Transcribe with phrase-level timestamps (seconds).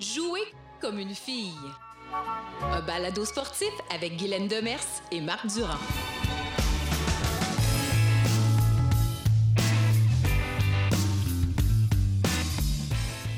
[0.00, 0.40] Jouer
[0.80, 1.52] comme une fille.
[2.62, 4.80] Un balado sportif avec Guylaine Demers
[5.12, 5.76] et Marc Durand.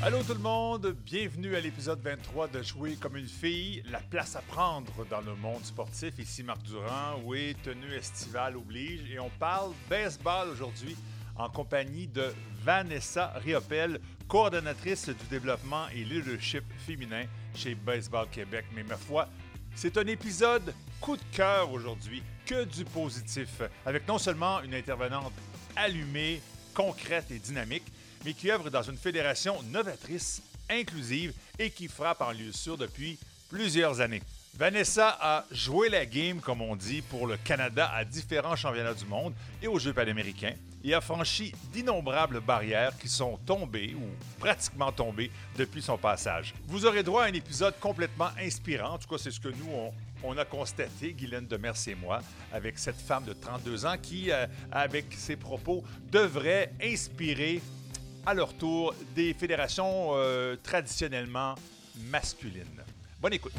[0.01, 4.37] Allô tout le monde, bienvenue à l'épisode 23 de Jouer comme une fille, la place
[4.37, 6.17] à prendre dans le monde sportif.
[6.17, 10.95] Ici Marc Durand, oui, tenue estivale oblige, et on parle baseball aujourd'hui
[11.35, 17.25] en compagnie de Vanessa Riopel, coordonnatrice du développement et leadership féminin
[17.55, 18.65] chez Baseball Québec.
[18.73, 19.27] Mais ma foi,
[19.75, 25.33] c'est un épisode coup de cœur aujourd'hui, que du positif, avec non seulement une intervenante
[25.75, 26.41] allumée,
[26.73, 27.83] concrète et dynamique,
[28.25, 33.17] mais qui œuvre dans une fédération novatrice, inclusive et qui frappe en lieu sûr depuis
[33.49, 34.21] plusieurs années.
[34.55, 39.05] Vanessa a joué la game, comme on dit, pour le Canada à différents championnats du
[39.05, 44.03] monde et aux Jeux panaméricains et a franchi d'innombrables barrières qui sont tombées ou
[44.39, 46.53] pratiquement tombées depuis son passage.
[46.67, 49.91] Vous aurez droit à un épisode complètement inspirant, en tout cas c'est ce que nous
[50.23, 54.45] on, a constaté, Guylaine Demers et moi, avec cette femme de 32 ans qui, euh,
[54.71, 57.61] avec ses propos, devrait inspirer
[58.25, 61.55] à leur tour des fédérations euh, traditionnellement
[62.09, 62.81] masculines.
[63.21, 63.53] Bonne écoute.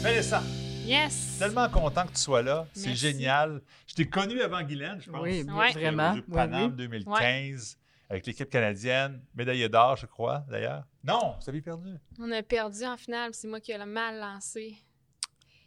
[0.00, 0.42] Vanessa,
[0.86, 1.36] Yes!
[1.38, 2.66] tellement content que tu sois là.
[2.72, 3.60] C'est génial.
[3.86, 5.20] Je t'ai connu avant Guylaine, je pense.
[5.22, 5.72] Oui, Ouais.
[5.72, 6.12] vraiment.
[6.12, 6.76] Au Jeux Oui, Paname oui.
[6.76, 10.84] 2015, avec l'équipe canadienne, médaillé d'or, je crois, d'ailleurs.
[11.04, 11.90] Non, vous avez perdu.
[12.20, 14.76] On a perdu en finale, c'est moi qui ai le mal lancé.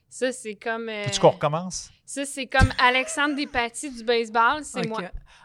[0.10, 0.90] Ça, c'est comme.
[0.90, 1.92] euh, Veux-tu qu'on recommence?
[2.06, 5.02] ça, c'est comme Alexandre Despatie du baseball, c'est moi.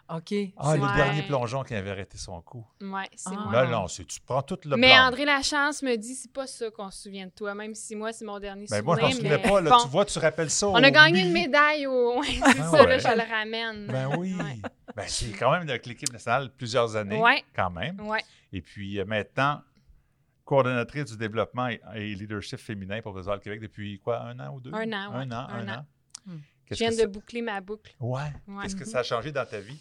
[0.09, 0.35] OK.
[0.59, 0.97] Ah, le Ouais.
[0.97, 2.65] dernier plongeon qui avait arrêté son coup.
[2.83, 3.47] Ouais, c'est Ah.
[3.51, 3.65] moi.
[3.65, 5.07] Non, non, c'est- tu prends tout le Mais plan.
[5.07, 8.13] André Lachance me dit, c'est pas ça qu'on se souvient de toi, même si moi,
[8.13, 9.11] c'est mon dernier Ben, moi, souvenir.
[9.11, 9.61] je m'en souvenais mais pas.
[9.63, 12.21] Là, bon, Tu vois, tu rappelles ça on a gagné une médaille au.
[12.21, 12.87] Ouais, c'est Ah ça, ouais.
[12.87, 13.87] là, je le ramène.
[13.87, 14.35] Ben oui.
[14.95, 17.43] Ben, c'est quand même avec l'équipe nationale plusieurs années, Ouais.
[17.57, 17.99] quand même.
[18.01, 18.23] Ouais.
[18.53, 19.63] Et puis euh, maintenant,
[20.45, 24.61] coordonnatrice du développement et, et leadership féminin pour Baseball Québec depuis quoi, un an ou
[24.61, 24.73] deux?
[24.73, 25.25] Un an, ouais.
[25.25, 25.79] Un an, un, Un an.
[25.81, 25.85] an.
[26.27, 26.39] Hmm.
[26.71, 27.95] Je viens de ça- boucler ma boucle.
[28.01, 28.21] Ouais.
[28.49, 28.63] Ouais.
[28.63, 29.77] Qu'est-ce que ça a changé dans ta vie?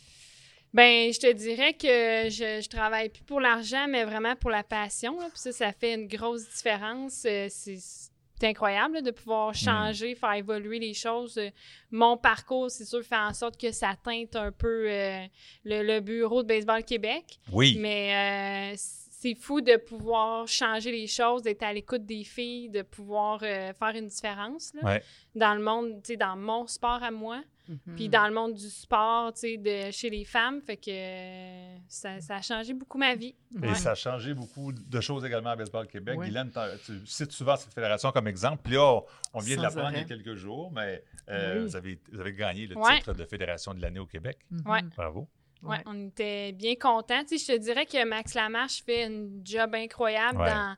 [0.74, 4.64] Ben, je te dirais que je, je travaille plus pour l'argent, mais vraiment pour la
[4.64, 5.18] passion.
[5.20, 5.28] là.
[5.30, 7.26] Puis ça, ça fait une grosse différence.
[7.30, 11.38] Euh, C'est incroyable là, de pouvoir changer, faire évoluer les choses.
[11.38, 11.50] Euh,
[11.92, 15.24] Mon parcours, c'est sûr, fait en sorte que ça teinte un peu euh,
[15.64, 17.40] le, le bureau de Baseball Québec.
[17.52, 17.78] Oui.
[17.80, 18.76] Mais euh,
[19.24, 23.72] c'est fou de pouvoir changer les choses, d'être à l'écoute des filles, de pouvoir euh,
[23.74, 25.04] faire une différence là, Ouais.
[25.36, 27.42] dans le monde, tu sais, dans mon sport à moi.
[27.70, 27.96] Mhm.
[27.96, 31.78] Puis dans le monde du sport, tu sais, de chez les femmes, fait que euh,
[31.88, 33.34] ça, ça a changé beaucoup ma vie.
[33.56, 33.76] Et Ouais.
[33.76, 36.20] ça a changé beaucoup de choses également à Baseball Québec.
[36.20, 38.60] Guylaine, t'en- tu cites souvent cette fédération comme exemple.
[38.66, 39.00] Puis là,
[39.34, 41.64] on vient de Sans l'apprendre il y a quelques jours, mais euh, Oui.
[41.68, 42.98] vous, avez, vous avez gagné le Ouais.
[42.98, 44.40] titre de fédération de l'année au Québec.
[44.66, 44.82] Ouais.
[44.98, 45.30] Bravo.
[45.64, 45.84] Ouais, Ouais.
[45.86, 47.24] on était bien contents.
[47.24, 50.50] Tu sais, je te dirais que Max Lamarche fait un job incroyable Ouais.
[50.50, 50.76] dans,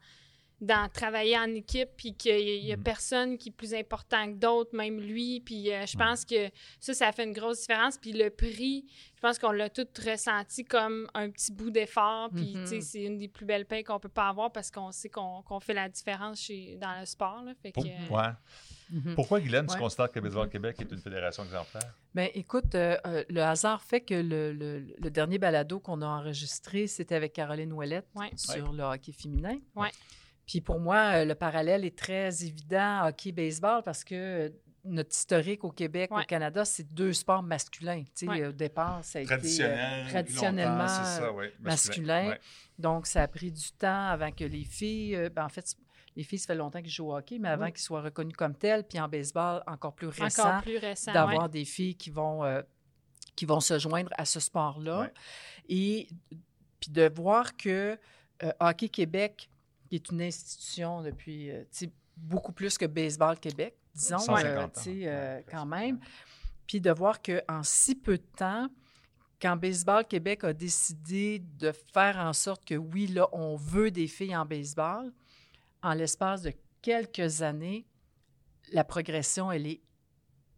[0.61, 2.83] dans travailler en équipe, puis qu'il y a Mhm.
[2.83, 5.41] personne qui est plus important que d'autres, même lui.
[5.41, 6.03] Puis euh, je Mhm.
[6.05, 7.97] pense que ça, ça fait une grosse différence.
[7.97, 8.85] Puis le prix,
[9.15, 12.29] je pense qu'on l'a tout ressenti comme un petit bout d'effort.
[12.33, 12.65] Puis Mhm.
[12.67, 15.59] sais, c'est une des plus belles payes qu'on peut pas avoir parce qu'on sait qu'on
[15.59, 17.41] fait la différence chez, dans le sport.
[17.43, 17.53] Là.
[17.61, 18.31] Fait que, euh, ouais.
[18.91, 19.15] Mhm.
[19.15, 19.79] Pourquoi, Guylaine, tu Ouais.
[19.79, 21.93] constates que Baseball Québec est une fédération exemplaire?
[22.13, 26.05] Ben, écoute, euh, euh, le hasard fait que le, le- le dernier balado qu'on a
[26.07, 28.29] enregistré, c'était avec Caroline Ouellette Ouais.
[28.35, 29.57] sur le hockey féminin.
[30.45, 34.53] Puis pour moi, euh, le parallèle est très évident hockey-baseball parce que
[34.87, 36.21] notre historique au Québec, Ouais.
[36.21, 38.03] au Canada, c'est deux sports masculins.
[38.03, 38.45] Tu sais, Ouais.
[38.45, 42.29] Au départ, ça a été euh, traditionnellement ça, ouais, masculin.
[42.29, 42.39] Ouais.
[42.77, 45.73] Donc, ça a pris du temps avant que les filles, euh, ben, en fait,
[46.15, 47.71] les filles, ça fait longtemps qu'ils jouent au hockey, mais avant Oui.
[47.73, 51.11] qu'ils soient reconnus comme tels, puis en baseball, encore plus récent, encore plus récent.
[51.11, 51.49] d'avoir ouais.
[51.49, 52.61] des filles qui vont, euh,
[53.35, 55.01] qui vont se joindre à ce sport-là.
[55.01, 55.13] Ouais.
[55.67, 56.07] Et
[56.79, 57.97] puis de voir que
[58.43, 59.49] euh, Hockey Québec,
[59.89, 61.63] qui est une institution depuis euh,
[62.17, 64.69] beaucoup plus que Baseball Québec, disons, 150 euh, ans.
[64.73, 65.99] tu sais, euh, Ouais, quand même.
[66.67, 68.67] Puis de voir qu'en si peu de temps,
[69.41, 74.07] quand Baseball Québec a décidé de faire en sorte que oui, là, on veut des
[74.07, 75.11] filles en baseball,
[75.85, 76.51] en l'espace de
[76.81, 77.85] quelques années,
[78.73, 79.81] la progression, elle est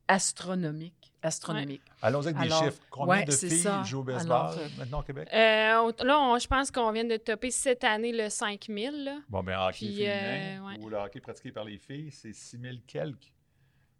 [0.08, 0.94] astronomique.
[1.22, 1.82] Astronomique.
[2.02, 2.82] Allons-y avec des Alors, chiffres.
[2.90, 3.84] Combien ouais, de filles ça.
[3.84, 5.28] jouent au baseball Alors, euh, maintenant au Québec?
[5.34, 9.04] Euh, là, on- je pense qu'on vient de topper cette année le 5000.
[9.04, 9.18] Là.
[9.28, 10.80] Bon, bien, hockey puis, féminin euh, ouais.
[10.80, 13.34] ou le hockey pratiqué par les filles, c'est 6 000 quelques.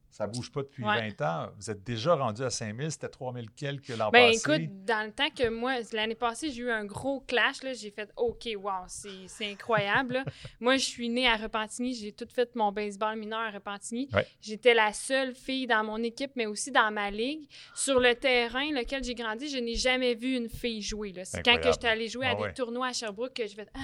[0.10, 1.10] Ça bouge pas depuis Ouais.
[1.18, 1.50] 20 ans.
[1.58, 4.40] Vous êtes déjà rendu à 5 000, c'était 3 000 quelques l'an Ben passé.
[4.40, 8.10] écoute, dans le temps que moi, l'année passée, j'ai eu un gros clash, j'ai fait
[8.18, 10.24] OK, wow, c'est incroyable.
[10.60, 14.10] moi, je suis née à Repentigny, j'ai tout fait mon baseball mineur à Repentigny.
[14.14, 14.26] Ouais.
[14.42, 17.48] J'étais la seule fille dans mon équipe, mais aussi dans ma ligue.
[17.76, 21.14] Sur le terrain lequel j'ai grandi, je n'ai jamais vu une fille jouer.
[21.26, 22.54] C'est quand que j'étais allée jouer à Ah des ouais.
[22.54, 23.80] tournois à Sherbrooke que je fait Ah,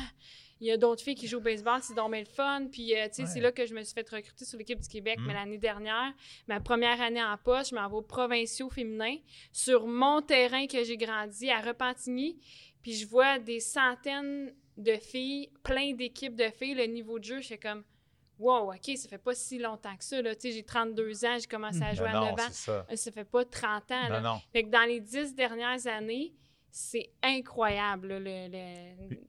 [0.61, 2.67] il y a d'autres filles qui jouent au baseball, c'est donc le fun.
[2.71, 3.27] Puis, euh, tu sais, Ouais.
[3.27, 5.19] c'est là que je me suis fait recruter sur l'équipe du Québec.
[5.19, 5.25] Mm.
[5.27, 6.13] Mais l'année dernière,
[6.47, 9.17] ma première année en poste, je m'en vais aux provinciaux féminins
[9.51, 12.39] sur mon terrain que j'ai grandi à Repentigny.
[12.81, 17.41] Puis, je vois des centaines de filles, plein d'équipes de filles, le niveau de jeu,
[17.41, 17.83] je suis comme,
[18.39, 20.21] wow, OK, ça fait pas si longtemps que ça.
[20.23, 22.47] Tu sais, j'ai 32 ans, j'ai commencé à jouer Ben à non, 9 ans.
[22.51, 22.85] c'est ça.
[22.95, 24.09] Ça fait pas 30 ans.
[24.09, 24.19] là.
[24.21, 24.41] Non, non.
[24.51, 26.33] Fait que dans les dix dernières années,
[26.75, 28.13] c'est incroyable,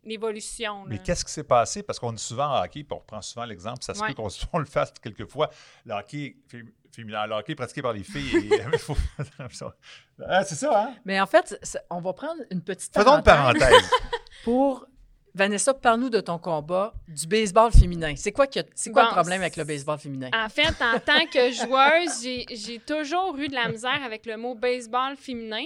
[0.03, 0.85] l'évolution.
[0.87, 1.83] Mais qu'est-ce qui s'est passé?
[1.83, 4.09] Parce qu'on dit souvent en hockey, puis on reprend souvent l'exemple, ça se Ouais.
[4.09, 5.51] peut qu'on on le fasse quelquefois.
[5.85, 8.51] Le hockey fé- féminin, le hockey pratiqué par les filles.
[8.79, 8.97] faut-
[10.27, 10.95] Ah, c'est ça, hein?
[11.05, 11.55] Mais en fait,
[11.91, 13.91] on va prendre une petite Faisons une parenthèse parenthèse.
[14.45, 14.87] pour...
[15.37, 18.15] Vanessa, parle-nous de ton combat du baseball féminin.
[18.17, 20.31] C'est quoi, qui a- c'est quoi Bon, le problème avec le baseball féminin?
[20.33, 24.37] En fait, en tant que joueuse, j'ai- j'ai toujours eu de la misère avec le
[24.37, 25.65] mot baseball féminin.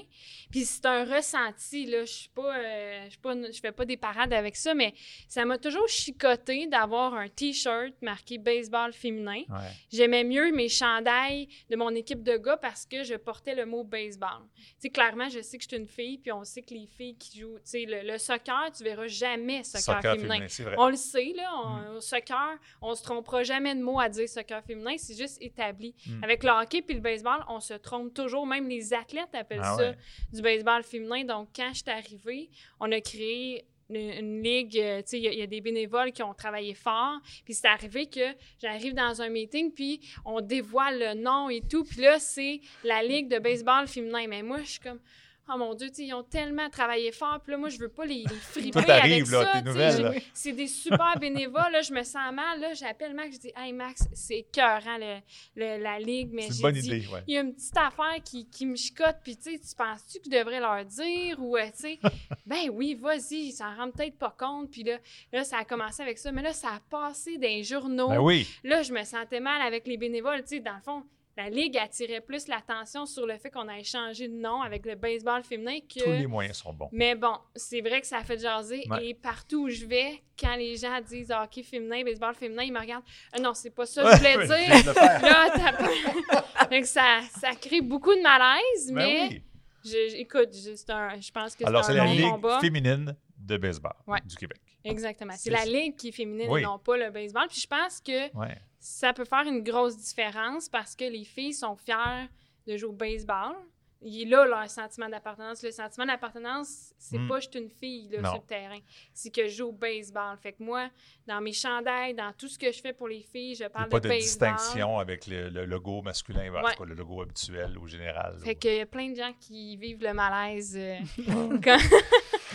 [0.51, 2.07] Puis c'est un ressenti, là.
[2.07, 4.95] Je suis pas, euh, je suis pas, je fais pas des parades avec ça, mais
[5.29, 9.43] ça m'a toujours chicoté d'avoir un T-shirt marqué baseball féminin.
[9.51, 9.69] Ouais.
[9.93, 13.85] J'aimais mieux mes chandails de mon équipe de gars parce que je portais le mot
[13.85, 14.41] baseball.
[14.57, 16.87] Tu sais, clairement, je sais que je suis une fille, puis on sait que les
[16.87, 20.47] filles qui jouent, tu sais, le, le soccer, tu verras jamais soccer, Soccer féminin.
[20.79, 21.97] On le sait, là, on- Mm.
[21.97, 25.95] au soccer, on se trompera jamais de mots à dire soccer féminin, c'est juste établi.
[26.07, 26.25] Mm.
[26.25, 29.77] Avec le hockey puis le baseball, on se trompe toujours, même les athlètes appellent Ah
[29.77, 29.97] ça ouais.
[30.33, 31.25] du baseball féminin.
[31.25, 32.51] Donc, quand je suis arrivée,
[32.81, 36.13] on a créé une, une ligue, euh, tu sais, il y, y a des bénévoles
[36.13, 37.19] qui ont travaillé fort.
[37.47, 41.85] Puis c'est arrivé que j'arrive dans un meeting, puis on dévoile le nom et tout.
[41.85, 44.27] Puis là, c'est la ligue de baseball féminin.
[44.29, 45.01] Mais moi, je suis comme...
[45.51, 47.41] Oh mon Dieu, ils ont tellement travaillé fort.
[47.43, 49.61] Puis là, moi, je veux pas les, les friper Tout arrive, avec là, ça.
[49.61, 50.23] tes nouvelles.
[50.35, 51.73] C'est des super bénévoles.
[51.73, 52.61] Là, je me sens mal.
[52.61, 53.37] Là, j'appelle Max.
[53.37, 55.19] Je dis, Hey, Max, c'est écœurant, le,
[55.57, 56.31] le- la ligue.
[56.33, 57.23] Mais C'est une j'ai bonne dit, idée, ouais.
[57.27, 60.19] il y a une petite affaire qui, qui me chicote, puis tu sais, tu penses-tu
[60.19, 61.99] que je devrais leur dire ou, euh, tu sais,
[62.47, 64.99] ben oui, vas-y, ils s'en rendent peut-être pas compte, puis là,
[65.33, 68.09] là, ça a commencé avec ça, mais là, ça a passé dans les journaux.
[68.09, 68.47] Ben oui.
[68.65, 71.03] Là, je me sentais mal avec les bénévoles, tu sais, dans le fond,
[71.39, 74.97] la Ligue attirait plus l'attention sur le fait qu'on a échangé de nom avec le
[74.97, 76.03] baseball féminin que...
[76.03, 76.89] Tous les moyens sont bons.
[76.93, 78.85] Mais bon, c'est vrai que ça a fait jaser.
[78.91, 79.07] Ouais.
[79.07, 82.81] Et partout où je vais, quand les gens disent hockey féminin, baseball féminin, ils me
[82.81, 83.05] regardent.
[83.33, 84.95] Ah non, c'est pas ça que je voulais dire.
[86.73, 89.43] Là, ça, ça crée beaucoup de malaise, Ben mais oui.
[89.85, 92.59] je- écoute, je, c'est un- je pense que Alors, c'est c'est un la Ligue combat.
[92.61, 94.19] féminine de baseball Ouais.
[94.27, 94.59] du Québec.
[94.85, 95.33] Exactement.
[95.37, 96.61] C'est C'est la ligue qui est féminine Oui.
[96.61, 97.47] et non pas le baseball.
[97.49, 98.57] Puis je pense que Ouais.
[98.79, 102.29] Ça peut faire une grosse différence parce que les filles sont fières
[102.67, 103.55] de jouer au baseball.
[104.01, 105.61] Il est là leur sentiment d'appartenance.
[105.65, 107.27] Le sentiment d'appartenance, c'est Mm.
[107.29, 108.79] pas je suis une fille là, sur le terrain.
[109.13, 110.37] C'est que je joue au baseball.
[110.41, 110.89] Fait que moi,
[111.27, 113.65] dans mes chandails, dans tout ce que je fais pour les filles, je Il n'y
[113.67, 114.51] a parle pas de de baseball.
[114.55, 116.75] distinction avec le, le logo masculin, en Ouais.
[116.75, 118.39] tout cas, le logo habituel ou général.
[118.45, 120.77] Fait qu'il y a plein de gens qui vivent le malaise.
[120.77, 120.99] euh,
[121.65, 121.79] quand-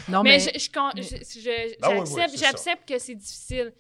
[0.08, 2.46] Non, mais mais, je- je con- mais- je- je- oui, oui, j'accepte c'est ça.
[2.52, 3.74] j'accepte que c'est difficile.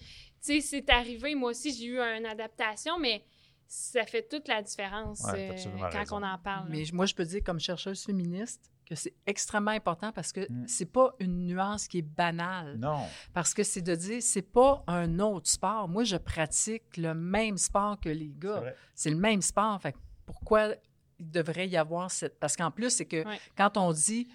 [0.43, 3.23] Sais, c'est arrivé, moi aussi, j'ai eu une adaptation, mais
[3.65, 6.17] ça fait toute la différence Ouais, euh, quand raison.
[6.17, 6.67] on en parle.
[6.69, 10.65] mais moi, je peux dire, comme chercheuse féministe, que c'est extrêmement important parce que Mm.
[10.67, 12.75] c'est pas une nuance qui est banale.
[12.77, 13.05] Non.
[13.33, 15.87] Parce que c'est de dire, c'est pas un autre sport.
[15.87, 18.73] Moi, je pratique le même sport que les gars.
[18.93, 19.81] C'est le même sport.
[19.81, 20.75] Fait que pourquoi
[21.19, 22.37] il devrait y avoir cette.
[22.37, 23.39] Parce qu'en plus, c'est que Ouais.
[23.55, 24.27] quand on dit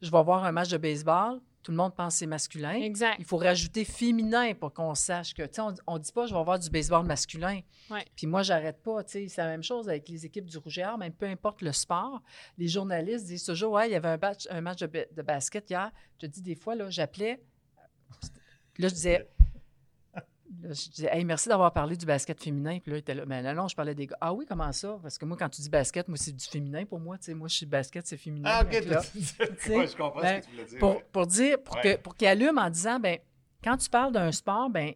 [0.00, 2.74] je vais voir un match de baseball, tout le monde pense que c'est masculin.
[2.74, 3.16] Exact.
[3.18, 6.32] Il faut rajouter féminin pour qu'on sache que, tu sais, on, on dit pas je
[6.32, 7.60] vais voir du baseball masculin.
[7.90, 8.04] Ouais.
[8.14, 9.26] Puis moi, j'arrête pas, tu sais.
[9.28, 11.72] C'est la même chose avec les équipes du Rouge et Or, même peu importe le
[11.72, 12.22] sport.
[12.56, 15.68] Les journalistes disent toujours, ouais, il y avait un, batch- un match de, de basket
[15.68, 15.90] hier.
[16.20, 17.42] Je te dis, des fois, là, j'appelais.
[18.78, 19.28] Là, je disais,
[20.62, 22.78] là, je disais, hey, merci d'avoir parlé du basket féminin.
[22.80, 24.16] Puis là, il était là, mais non, non, je parlais des gars.
[24.20, 24.98] Ah oui, comment ça?
[25.02, 27.18] Parce que moi, quand tu dis basket, moi, c'est du féminin pour moi.
[27.18, 28.48] Tu sais, moi, je suis basket, c'est féminin.
[28.52, 29.00] Ah, ok, là,
[29.68, 30.78] Ouais, je comprends ben, ce que tu voulais dire.
[30.78, 31.06] pour, ouais.
[31.12, 31.82] pour dire, pour, Ouais.
[31.82, 33.18] que, pour qu'il allume en disant, ben
[33.62, 34.92] quand tu parles d'un sport, ben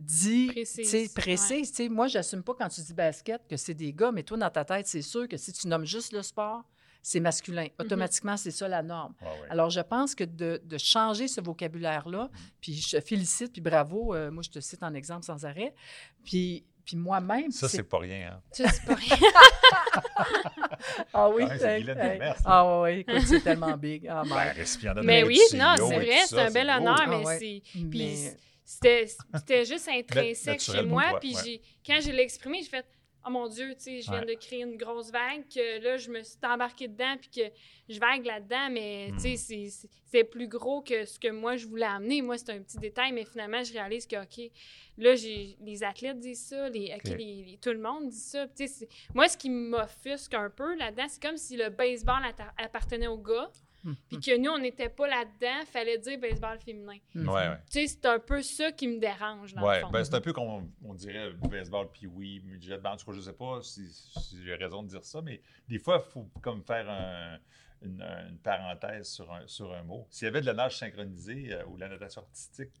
[0.00, 1.70] dis, Précise, tu sais, précise.
[1.70, 4.36] tu sais, Moi, j'assume pas quand tu dis basket que c'est des gars, mais toi,
[4.36, 6.62] dans ta tête, c'est sûr que si tu nommes juste le sport,
[7.06, 7.66] c'est masculin.
[7.78, 9.12] Automatiquement, c'est ça la norme.
[9.20, 9.28] Ouais.
[9.50, 12.30] Alors, je pense que de, de changer ce vocabulaire-là,
[12.62, 15.74] puis je te félicite, puis bravo, euh, moi, je te cite en exemple sans arrêt,
[16.24, 17.50] puis, puis moi-même...
[17.50, 18.32] Ça, c'est pas rien.
[18.32, 18.40] Hein.
[18.52, 19.16] Ça, c'est pas rien.
[21.12, 21.84] Ah oui, Ah c'est.
[22.44, 24.06] Ah oui, écoute, c'est tellement big.
[24.08, 24.54] Ah, Ben,
[24.94, 27.38] d'honneur mais oui, non, c'est vrai, c'est un bel honneur, Ah mais ouais.
[27.38, 27.62] c'est.
[27.88, 31.10] Puis Mais- c'était c'était juste intrinsèque chez moi.
[31.10, 31.60] toi, Puis ouais.
[31.86, 32.86] quand je l'ai exprimé, j'ai fait
[33.26, 34.34] Oh mon Dieu, tu sais, je viens Ouais.
[34.34, 37.52] de créer une grosse vague, que là, je me suis embarquée dedans, puis que
[37.88, 39.16] je vague là-dedans, mais Hmm.
[39.16, 42.22] tu sais, c'est- plus gros que ce que moi, je voulais amener.
[42.22, 44.50] Moi, c'est un petit détail, mais finalement, je réalise que, OK,
[44.98, 45.14] là,
[45.60, 48.46] les athlètes disent ça, les, tout le monde dit ça.
[49.14, 52.22] Moi, ce qui m'offusque un peu là-dedans, c'est comme si le baseball
[52.58, 53.50] appartenait aux gars.
[53.84, 53.96] Mhm.
[54.08, 56.96] puis que nous, on n'était pas là-dedans, fallait dire baseball féminin.
[57.14, 57.28] Mhm.
[57.28, 57.58] Ouais, ouais.
[57.70, 59.90] Tu sais, c'est un peu ça qui me dérange, dans Ouais, le fond.
[59.90, 62.78] ben, c'est un peu comme on, on dirait baseball, puis oui, midget.
[62.78, 65.40] Ben, en tout cas, je sais pas si, si j'ai raison de dire ça, mais
[65.68, 67.38] des fois, il faut comme faire un-
[67.82, 68.00] une,
[68.30, 70.06] une parenthèse sur un, sur un mot.
[70.10, 72.72] S'il y avait de la nage synchronisée euh, ou de la natation artistique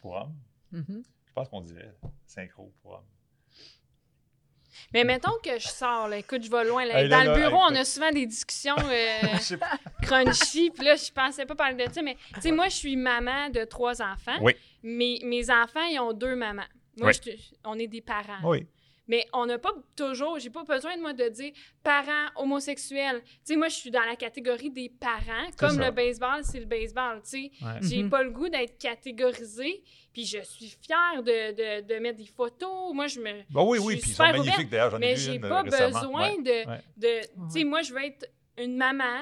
[0.00, 0.34] pour hommes,
[0.72, 1.02] Mhm.
[1.26, 1.94] je pense qu'on dirait
[2.26, 3.04] synchro pour hommes.
[4.92, 6.84] Mais mettons que je sors, là, écoute, je vais loin.
[6.84, 7.00] là.
[7.02, 9.54] Hey, Dans là, le bureau, on a souvent des discussions euh,
[10.02, 12.96] crunchy, puis là, je pensais pas parler de ça, mais tu sais, moi, je suis
[12.96, 14.38] maman de trois enfants.
[14.40, 14.54] Oui.
[14.82, 16.62] Mes, mes enfants, ils ont deux mamans.
[16.96, 17.20] Moi, Oui.
[17.24, 18.38] je- on est des parents.
[18.44, 18.66] Oui.
[19.06, 23.20] Mais on n'a pas toujours, j'ai pas besoin de moi de dire parents homosexuels.
[23.24, 25.50] Tu sais, moi, je suis dans la catégorie des parents.
[25.58, 25.84] Comme ça.
[25.86, 27.20] le baseball, c'est le baseball.
[27.22, 27.78] Tu sais, Ouais.
[27.82, 28.10] j'ai Mhm.
[28.10, 29.82] pas le goût d'être catégorisée.
[30.12, 32.94] Puis je suis fière de, de, de mettre des photos.
[32.94, 33.42] Moi, je me.
[33.50, 34.90] Ben oui, Je oui, puis ils sont magnifiques d'ailleurs.
[34.92, 36.00] J'en ai Mais j'ai pas euh, récemment.
[36.00, 36.42] besoin Ouais.
[36.42, 36.68] de.
[36.70, 36.80] Ouais.
[36.96, 39.20] de tu sais, moi, je veux être une maman.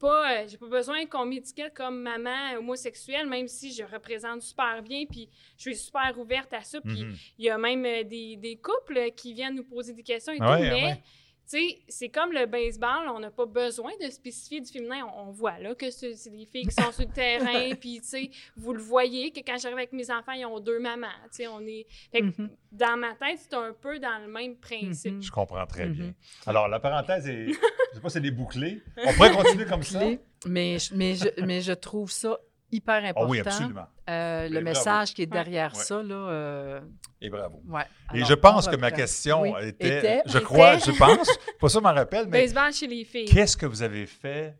[0.00, 4.82] Pas, euh, j'ai pas besoin qu'on m'étiquette comme maman homosexuelle, même si je représente super
[4.82, 5.28] bien, puis
[5.58, 6.80] je suis super ouverte à ça.
[6.80, 7.14] Puis Mhm.
[7.38, 10.38] il y a même euh, des, des couples qui viennent nous poser des questions et
[10.40, 11.02] Ah tout, ouais, mais ouais.
[11.50, 15.04] Tu sais, c'est comme le baseball, on n'a pas besoin de spécifier du féminin.
[15.16, 18.00] On, on voit là que c'est c'est des filles qui sont sur le terrain, puis
[18.00, 21.08] tu sais, vous le voyez que quand j'arrive avec mes enfants, ils ont deux mamans.
[21.24, 21.86] Tu sais, on est.
[22.12, 22.50] Fait que Mhm.
[22.72, 25.14] dans ma tête, c'est un peu dans le même principe.
[25.14, 25.22] Mhm.
[25.22, 25.92] Je comprends très Mhm.
[25.94, 26.14] bien.
[26.46, 27.46] Alors, la parenthèse est.
[27.90, 28.80] je sais pas si elle est bouclée.
[29.04, 30.00] On pourrait continuer comme ça.
[30.46, 32.38] Mais, je- mais, je, mais je trouve ça
[32.72, 33.28] hyper Ah important.
[33.30, 33.86] oui, absolument.
[34.08, 34.78] Euh, le Mais bravo.
[34.78, 35.82] message qui est derrière Ouais.
[35.84, 36.14] ça, là.
[36.14, 36.80] euh,
[37.20, 37.62] Et bravo.
[37.68, 37.84] ouais.
[38.14, 39.50] Et je pense que ma question Oui.
[39.62, 40.22] était, Était?
[40.26, 40.92] je crois, Était?
[40.92, 41.28] je pense,
[41.60, 43.26] pas ça m'en rappelle, mais Baseball chez les filles.
[43.26, 44.56] qu'est-ce que vous avez fait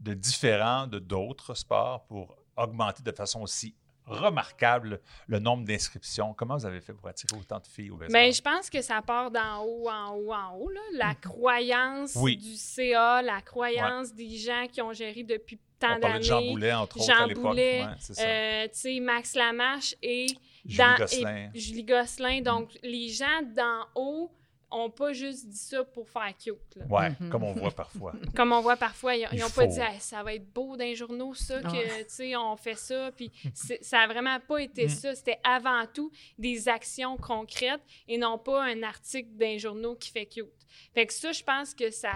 [0.00, 3.74] de différent de d'autres sports pour augmenter de façon aussi
[4.06, 6.34] remarquable le nombre d'inscriptions?
[6.34, 8.12] Comment vous avez fait pour attirer autant de filles au baseball?
[8.12, 10.68] Ben, je pense que ça part d'en haut, en haut, en haut.
[10.70, 10.80] Là.
[10.94, 12.22] La croyance Mhm.
[12.22, 12.36] Oui.
[12.36, 16.40] du CA, la croyance des gens qui ont géré depuis tant On parlait de Jean
[16.40, 16.52] d'années.
[16.52, 17.54] Boulet, entre autres, à l'époque.
[17.54, 17.84] Ouais.
[18.20, 20.26] Euh, tu sais, Max Lamarche et,
[20.64, 21.50] Julie dans- Gosselin.
[21.54, 22.40] et Julie Gosselin.
[22.40, 24.30] Donc, les gens d'en haut
[24.76, 26.56] ont pas juste dit ça pour faire cute.
[26.74, 26.84] là.
[26.88, 27.30] Ouais, Mhm.
[27.30, 28.12] comme on voit parfois.
[28.34, 30.82] Comme on voit parfois, ils Il n'ont pas dit Hey, ça va être beau dans
[30.84, 32.04] les journaux, ça, que, Ouais.
[32.06, 33.12] tu sais, on fait ça.
[33.16, 33.30] Puis
[33.82, 34.88] ça a vraiment pas été Mm.
[34.88, 35.14] ça.
[35.14, 40.10] C'était avant tout des actions concrètes et non pas un article dans les journaux qui
[40.10, 40.46] fait cute.
[40.92, 42.10] Fait que ça, je pense que ça,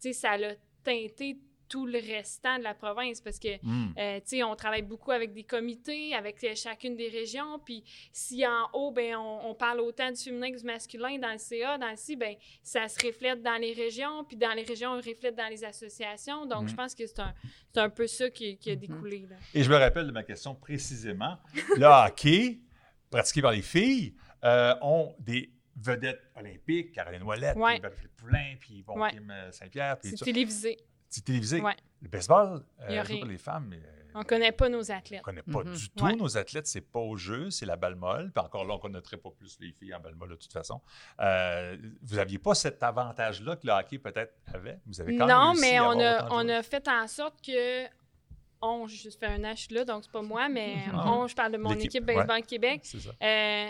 [0.00, 0.52] tu sais, ça l'a
[0.84, 1.36] teinté
[1.68, 3.92] tout le restant de la province parce que Hmm.
[3.98, 7.58] euh, tu sais, on travaille beaucoup avec des comités, avec euh, chacune des régions.
[7.64, 7.82] Puis
[8.12, 11.38] si en haut, ben, on, on parle autant du féminin que du masculin dans le
[11.38, 14.24] CA, dans le C, ben, ça se reflète dans les régions.
[14.24, 16.46] Puis dans les régions, on reflète dans les associations.
[16.46, 16.68] Donc, Mhm.
[16.68, 17.34] je pense que c'est un,
[17.76, 19.26] un peu ça qui, qui a découlé.
[19.28, 19.36] Là.
[19.54, 21.38] Et je me rappelle de ma question précisément.
[21.76, 22.60] Le hockey,
[23.10, 27.78] pratiqué par les filles, euh, ont des vedettes olympiques, Caroline Ouellette, Ouais.
[27.80, 29.10] puis Poulain, puis bon, Ouais.
[29.10, 30.78] Kim Saint-Pierre, C'est télévisé.
[31.08, 31.60] C'est télévisé.
[31.60, 31.76] Ouais.
[32.02, 35.20] Le baseball, euh, pour les femmes, euh, On connaît pas nos athlètes.
[35.20, 35.74] on connaît pas Mhm.
[35.74, 36.14] du tout Ouais.
[36.14, 36.66] nos athlètes.
[36.66, 38.32] C'est pas au jeu, c'est la balle molle.
[38.34, 40.80] Puis encore là, on connaîtrait pas plus les filles en balle molle de toute façon.
[41.20, 44.78] Euh, vous aviez pas cet avantage-là que le hockey peut-être avait?
[44.86, 47.06] Vous avez quand même Non, réussi mais à on avoir a, on a fait en
[47.08, 47.86] sorte que.
[48.62, 51.12] On, je fais un H là, donc c'est pas moi, mais Ah.
[51.12, 52.80] on, je parle de mon L'équipe, équipe Baseball Québec.
[52.84, 53.10] C'est ça.
[53.22, 53.68] Euh,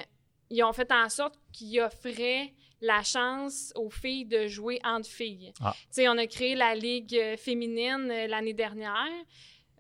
[0.49, 5.53] ils ont fait en sorte qu'ils offraient la chance aux filles de jouer entre filles.
[5.61, 5.75] Ah.
[5.75, 9.09] Tu sais, on a créé la ligue euh, féminine euh, l'année dernière.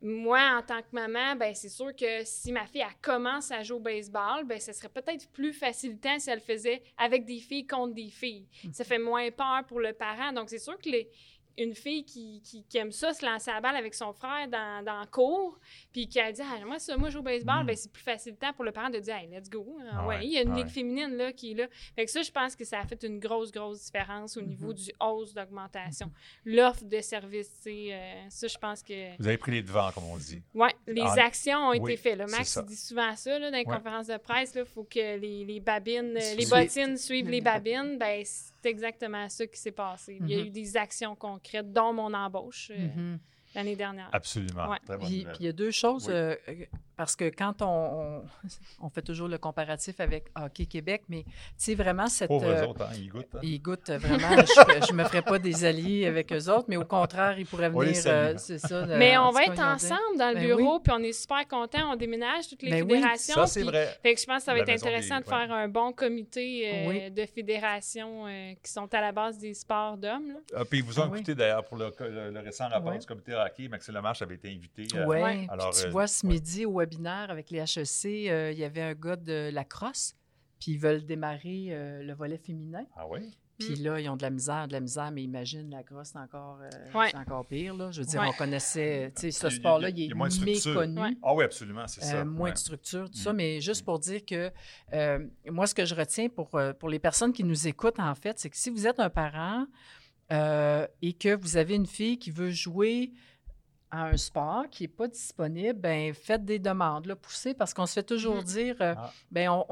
[0.03, 3.63] Moi, en tant que maman, ben c'est sûr que si ma fille elle commence à
[3.63, 7.39] jouer au baseball, ben ce serait peut-être plus facilitant si elle le faisait avec des
[7.39, 8.47] filles contre des filles.
[8.73, 10.33] Ça fait moins peur pour le parent.
[10.33, 11.09] Donc c'est sûr que les
[11.59, 14.49] une fille qui, qui, qui aime ça, se lancer à la balle avec son frère
[14.49, 15.59] dans, dans le cours,
[15.93, 17.67] puis qui a dit ah, Moi, ça, moi, je joue au baseball, Mm.
[17.67, 19.79] ben, c'est plus facilitant pour le parent de dire hey, let's go.
[19.91, 20.71] Ah Ah ouais, il y a une ah ligue ouais.
[20.73, 21.67] féminine là, qui est là.
[21.95, 24.73] Fait que ça, je pense que ça a fait une grosse, grosse différence au niveau
[24.73, 26.11] du hausse d'augmentation.
[26.45, 29.17] L'offre de services, euh, ça, je pense que.
[29.19, 30.43] Vous avez pris les devants, comme on dit.
[30.55, 32.19] Oui, les En- actions ont été faites.
[32.19, 32.27] là.
[32.27, 33.77] Max dit souvent ça là, dans les Ouais.
[33.77, 34.53] conférences de presse.
[34.55, 37.97] Il faut que les, les babines, les bottines suivent les babines.
[37.99, 38.23] Ben,
[38.67, 40.19] c'est exactement ça qui s'est passé.
[40.21, 40.47] Il y a Mhm.
[40.47, 43.19] eu des actions concrètes, dont mon embauche euh, Mhm.
[43.55, 44.09] l'année dernière.
[44.13, 44.69] Absolument.
[44.71, 44.79] Ouais.
[44.85, 46.15] Très bonne Puis, il y a deux choses, Oui.
[46.15, 46.35] euh,
[46.97, 48.23] parce que quand on, on,
[48.83, 52.29] on fait toujours le comparatif avec Hockey Québec, mais tu sais, vraiment cette...
[52.29, 53.35] Pauvres euh, autres, hein, ils goûtent.
[53.35, 53.41] hein.
[53.43, 54.29] Ils goûtent vraiment.
[54.87, 57.69] je ne me ferais pas des alliés avec eux autres, mais au contraire, ils pourraient
[57.71, 57.95] venir.
[58.07, 58.83] euh, c'est ça.
[58.87, 61.93] de- Mais on va être ensemble dans le Ben bureau, puis on est super contents.
[61.93, 62.95] On déménage toutes les Ben oui.
[62.95, 63.35] fédérations.
[63.35, 63.97] Ça, c'est vrai.
[64.03, 65.29] Fait que je pense que ça va La être des- intéressant de ouais.
[65.31, 67.11] faire un bon comité euh, Oui.
[67.11, 70.35] de fédérations euh, qui sont à la base des sports d'hommes.
[70.55, 71.19] Ah, puis ils vous ont Ah oui.
[71.19, 73.69] écouté d'ailleurs pour le, le- le récent rapport du comité hockey.
[73.69, 74.87] Maxime Lemarche avait été invité.
[74.95, 75.47] euh, Oui.
[75.51, 76.33] Alors, tu euh, vois, ce ouais.
[76.33, 80.15] midi au webinaire avec les HEC, euh, il y avait un gars de la crosse,
[80.61, 82.85] puis ils veulent démarrer euh, le volet féminin.
[82.97, 83.21] Ah oui?
[83.59, 86.19] Puis là, ils ont de la misère, de la misère, mais imagine, la grosse, c'est
[86.19, 87.11] encore, euh, Ouais.
[87.17, 87.75] encore pire.
[87.75, 87.91] Là.
[87.91, 88.27] Je veux dire, Ouais.
[88.29, 90.73] on connaissait, tu sais, ce sport-là, il est a moins de structure.
[90.75, 91.01] méconnu.
[91.01, 91.17] Ouais.
[91.23, 92.17] Ah oui, absolument, c'est ça.
[92.17, 92.53] Euh, moins ouais.
[92.53, 93.23] de structure, tout Mm.
[93.23, 94.51] ça, mais juste pour dire que
[94.93, 98.39] euh, moi, ce que je retiens pour, pour les personnes qui nous écoutent, en fait,
[98.39, 99.65] c'est que si vous êtes un parent
[100.33, 103.13] euh, et que vous avez une fille qui veut jouer
[103.91, 107.87] à un sport qui n'est pas disponible, ben faites des demandes, là, poussez, parce qu'on
[107.87, 108.43] se fait toujours Mhm.
[108.45, 109.13] dire, euh, Ah.
[109.31, 109.65] ben on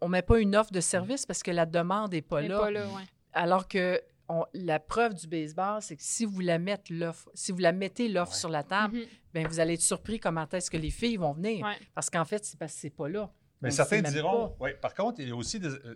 [0.00, 2.58] on met pas une offre de service parce que la demande n'est pas là.
[2.58, 3.02] pas là, ouais.
[3.32, 7.50] Alors que on- la preuve du baseball, c'est que si vous la mettez l'offre, si
[7.52, 8.38] vous la mettez l'offre Ouais.
[8.38, 9.04] sur la table, Mhm.
[9.34, 11.64] ben vous allez être surpris comment est-ce que les filles vont venir.
[11.66, 11.74] Ouais.
[11.94, 13.30] Parce qu'en fait, c'est parce que c'est pas là.
[13.62, 14.56] Mais On certains diront.
[14.58, 15.94] Oui, par contre, il y a aussi des- euh,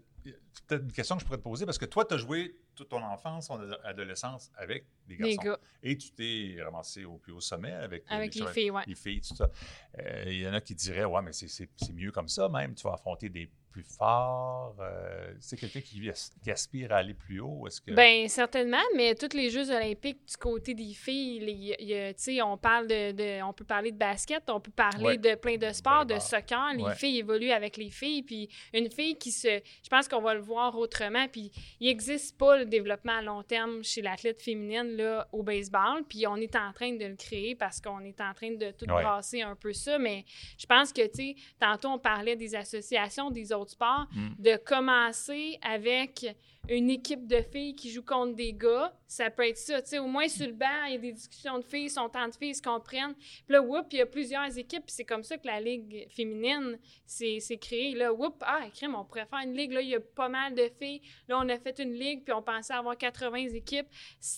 [0.69, 2.89] peut-être une question que je pourrais te poser parce que toi, tu as joué toute
[2.91, 5.43] ton enfance, ton ado- adolescence avec des garçons.
[5.43, 8.83] Gars, Et tu t'es ramassé au plus haut sommet avec, euh, avec les filles, ouais.
[8.87, 9.51] les filles, tout ça.
[9.99, 12.75] Euh, Il y en a qui diraient, ouais, mais c'est mieux comme ça même.
[12.75, 14.77] Tu vas affronter des plus forts.
[14.81, 16.01] Euh, c'est quelqu'un qui,
[16.43, 17.67] qui aspire à aller plus haut.
[17.67, 17.91] Est-ce que?
[17.91, 22.57] Ben certainement, mais tous les Jeux olympiques du côté des filles, les- y a- on
[22.57, 25.19] parle de, de- on peut parler de basket, on peut parler Ouais.
[25.19, 26.73] de plein de sports, de soccer.
[26.77, 26.95] Les Ouais.
[26.95, 29.49] filles évoluent avec les filles, puis une fille qui se,
[29.83, 31.27] je pense qu'on va le voir autrement.
[31.29, 31.51] Puis
[31.81, 36.27] il n'existe pas le développement à long terme chez l'athlète féminine là au baseball, puis
[36.29, 39.03] on est en train de le créer parce qu'on est en train de tout Ouais.
[39.03, 39.99] brasser un peu ça.
[39.99, 40.25] Mais
[40.59, 44.29] je pense que tu sais, tantôt on parlait des associations, des autres sports Mm.
[44.43, 46.27] de commencer avec
[46.71, 49.83] une équipe de filles qui jouent contre des gars, ça peut être ça.
[49.83, 52.09] Tu sais, au moins sur le banc, il y a des discussions de filles, sont
[52.09, 53.15] tant de filles, ils se comprennent.
[53.15, 54.85] Puis là, whoop, il y a plusieurs équipes.
[54.87, 57.95] puis C'est comme ça que la ligue féminine s'est créée.
[57.95, 59.73] Là, whoop, ah, crème, on pourrait faire une ligue.
[59.73, 61.03] Là, il y a pas mal de filles.
[61.29, 63.87] Là, on a fait une ligue, puis on pensait avoir 80 équipes.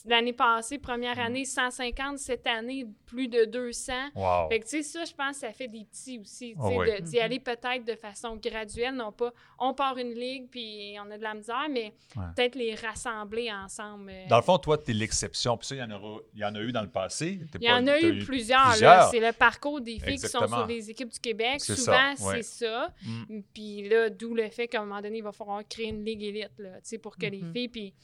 [0.05, 2.19] L'année passée, première année, 150.
[2.19, 3.93] Cette année, plus de 200.
[4.17, 4.49] Wow.
[4.49, 6.55] Fait que, tu sais, ça, je pense, ça fait des petits aussi.
[6.57, 7.01] tu sais, ouais.
[7.01, 11.11] de- D'y aller peut-être de façon graduelle, non pas on part une ligue puis on
[11.11, 12.23] a de la misère, mais Ouais.
[12.37, 14.11] peut-être les rassembler ensemble.
[14.11, 14.27] euh.
[14.29, 15.57] Dans le fond, toi, tu es l'exception.
[15.57, 17.41] Puis ça, il y, en aura, il y en a eu dans le passé.
[17.55, 18.75] Il y pas- en a eu plusieurs.
[18.75, 21.57] C'est le parcours des filles qui sont sur les équipes du Québec.
[21.61, 22.43] C'est Souvent, ça, ouais.
[22.43, 22.91] c'est ça.
[23.05, 23.41] Mm.
[23.55, 26.23] Puis là, d'où le fait qu'à un moment donné, il va falloir créer une ligue
[26.23, 27.53] élite là, tu sais, pour que les Mhm.
[27.53, 27.69] filles.
[27.69, 27.95] Puis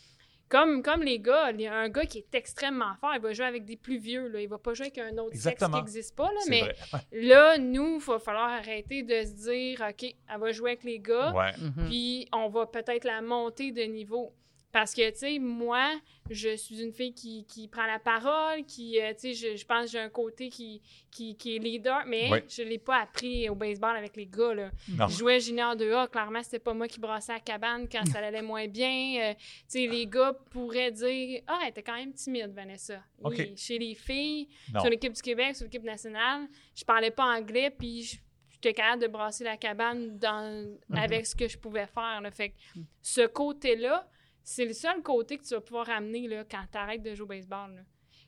[0.52, 3.32] comme, comme les gars, il y a un gars qui est extrêmement fort, il va
[3.32, 4.28] jouer avec des plus vieux.
[4.28, 4.38] Là.
[4.42, 5.78] Il va pas jouer avec un autre Exactement.
[5.78, 6.24] sexe qui n'existe pas.
[6.30, 6.74] Là, mais vrai.
[7.12, 10.98] Là, nous, il va falloir arrêter de se dire, OK, elle va jouer avec les
[10.98, 11.52] gars, Ouais.
[11.58, 11.86] Mhm.
[11.88, 14.34] puis on va peut-être la monter de niveau.
[14.72, 15.90] Parce que, tu sais, moi,
[16.30, 19.66] je suis une fille qui, qui prend la parole, qui, euh, tu sais, je, je
[19.66, 20.80] pense que j'ai un côté qui,
[21.10, 24.54] qui, qui est leader, mais je ne l'ai pas appris au baseball avec les gars,
[24.54, 24.70] là.
[24.88, 25.08] Non.
[25.08, 28.40] Je jouais junior 2A, clairement, c'était pas moi qui brassais la cabane quand ça allait
[28.40, 29.20] moins bien.
[29.20, 33.02] Euh, tu sais, les gars pourraient dire Ah, elle était quand même timide, Vanessa.
[33.22, 33.38] OK.
[33.38, 34.80] Et chez les filles, Non.
[34.80, 38.16] sur l'équipe du Québec, sur l'équipe nationale, je parlais pas anglais, puis je-
[38.48, 40.96] j'étais capable de brasser la cabane dans, Mhm.
[40.96, 42.22] avec ce que je pouvais faire.
[42.22, 42.30] Là.
[42.30, 42.54] Fait que
[43.02, 44.08] ce côté-là,
[44.44, 47.24] c'est le seul côté que tu vas pouvoir amener là, quand tu arrêtes de jouer
[47.24, 47.74] au baseball.
[47.74, 47.82] là.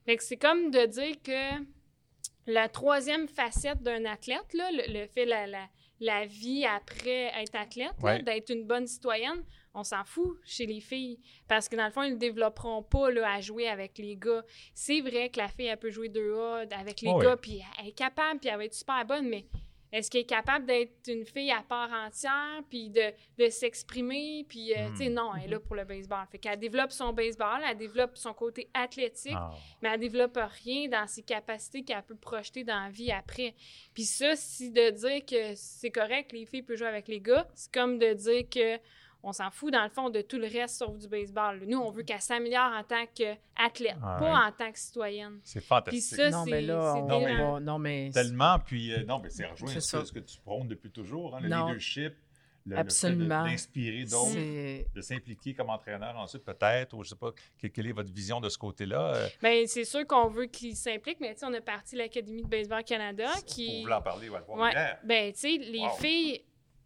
[0.05, 1.65] Fait que c'est comme de dire que
[2.47, 5.67] la troisième facette d'un athlète, là, le, le fait la, la,
[6.01, 8.23] la vie après être athlète, Ouais.
[8.23, 11.19] d'être une bonne citoyenne, on s'en fout chez les filles.
[11.49, 14.45] Parce que dans le fond, ils ne développeront pas là, à jouer avec les gars.
[14.75, 17.89] C'est vrai que la fille, elle peut jouer 2A avec les Oh gars, puis elle
[17.89, 19.47] est capable, puis elle va être super bonne, mais
[19.97, 24.73] est-ce qu'elle est capable d'être une fille à part entière, puis de, de s'exprimer, puis,
[24.75, 25.15] euh, tu sais, Hmm.
[25.15, 26.27] non, elle est là pour le baseball.
[26.31, 29.51] Fait qu'elle développe son baseball, elle développe son côté athlétique, Ah.
[29.83, 33.55] mais elle développe rien dans ses capacités qu'elle peut projeter dans la vie après.
[33.95, 37.47] Puis ça, si de dire que c'est correct, les filles peuvent jouer avec les gars,
[37.55, 38.79] c'est comme de dire que
[39.25, 41.63] on s'en fout dans le fond de tout le reste sauf du baseball.
[41.67, 44.47] Nous, on veut qu'elle s'améliore en tant qu'athlète, Ah pas ouais.
[44.49, 45.41] en tant que citoyenne.
[45.43, 46.17] C'est Puis fantastique.
[46.17, 47.53] ça, non, c'est mais là, c'est on Non, mais- dérangeant.
[47.55, 49.99] va- non, mais Tellement, puis euh, non, mais c'est rejoint C'est ce, ça.
[50.01, 51.67] que- ce que tu prônes depuis toujours, hein, le Non.
[51.69, 52.15] leadership,
[52.67, 53.45] le- Absolument.
[53.45, 57.93] d'inspirer d'autres, de s'impliquer comme entraîneur ensuite peut-être, ou je sais pas, que- quelle est
[57.93, 59.15] votre vision de ce côté-là?
[59.17, 62.43] euh, Ben, c'est sûr qu'on veut qu'ils s'impliquent, mais tu sais, on a parti l'Académie
[62.43, 63.83] de baseball Canada Pour qui.
[63.83, 64.97] vouloir en parler, ouais, voir Ouais.
[65.05, 65.91] Ben, tu sais, les Wow.
[66.01, 66.43] filles,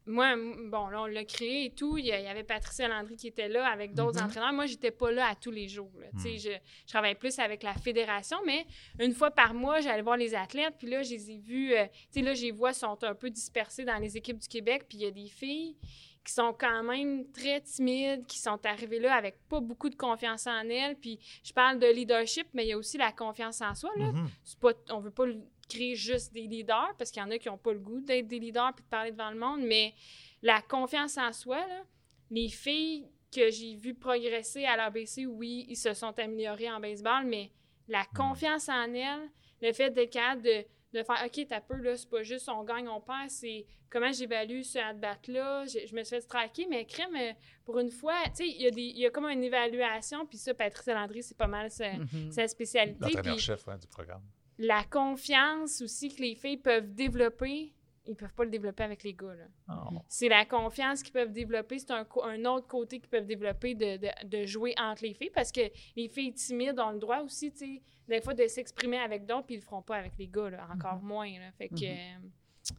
[0.08, 1.98] moi, bon, là, on l'a créé et tout.
[1.98, 4.26] Il y, avait Patricia Landry qui était là avec d'autres Mhm.
[4.26, 4.52] entraîneurs.
[4.52, 5.90] Moi, j'étais pas là à tous les jours.
[6.14, 6.20] Mhm.
[6.24, 8.66] je, je travaillais plus avec la fédération, mais
[8.98, 10.74] une fois par mois, j'allais voir les athlètes.
[10.78, 11.72] Puis là, je les ai vus.
[11.74, 14.48] euh, tu sais, là, je les vois sont un peu dispersés dans les équipes du
[14.48, 14.84] Québec.
[14.88, 15.76] Puis il y a des filles
[16.24, 20.46] qui sont quand même très timides, qui sont arrivées là avec pas beaucoup de confiance
[20.46, 20.96] en elles.
[20.96, 23.90] Puis je parle de leadership, mais il y a aussi la confiance en soi.
[23.96, 24.12] Là
[24.44, 27.38] c'est pas, on veut pas le- créer juste des leaders parce qu'il y en a
[27.38, 29.94] qui n'ont pas le goût d'être des leaders puis de parler devant le monde, mais
[30.42, 31.82] la confiance en soi, là,
[32.30, 37.24] les filles que j'ai vues progresser à l'ABC, oui, ils se sont améliorés en baseball,
[37.26, 37.50] mais
[37.88, 39.28] la confiance en elles,
[39.60, 42.64] le fait d'être capable de, de faire OK, t'as peu, là, c'est pas juste on
[42.64, 45.66] gagne, on perd, c'est comment j'évalue ce at-bat-là.
[45.66, 47.32] Je, je me suis fait traquer, mais crème, euh,
[47.64, 50.24] pour une fois, tu sais, il y, a des- il y a comme une évaluation,
[50.26, 52.30] puis ça, Patrice Landry, c'est pas mal sa, Mhm.
[52.30, 52.98] sa spécialité.
[53.00, 54.22] L'entraîneur-chef ouais, du programme.
[54.58, 57.72] La confiance aussi que les filles peuvent développer,
[58.06, 59.44] ils peuvent pas le développer avec les gars, là.
[59.70, 59.98] Oh.
[60.08, 61.78] C'est la confiance qu'ils peuvent développer.
[61.78, 65.52] C'est un, autre côté qu'ils peuvent développer de, de- de jouer entre les filles parce
[65.52, 65.60] que
[65.94, 69.44] les filles timides ont le droit aussi, tu sais, des fois de s'exprimer avec d'autres,
[69.46, 71.30] puis ils le feront pas avec les gars, là, encore moins.
[71.38, 71.52] Là.
[71.58, 71.84] Fait que.
[71.84, 72.72] euh,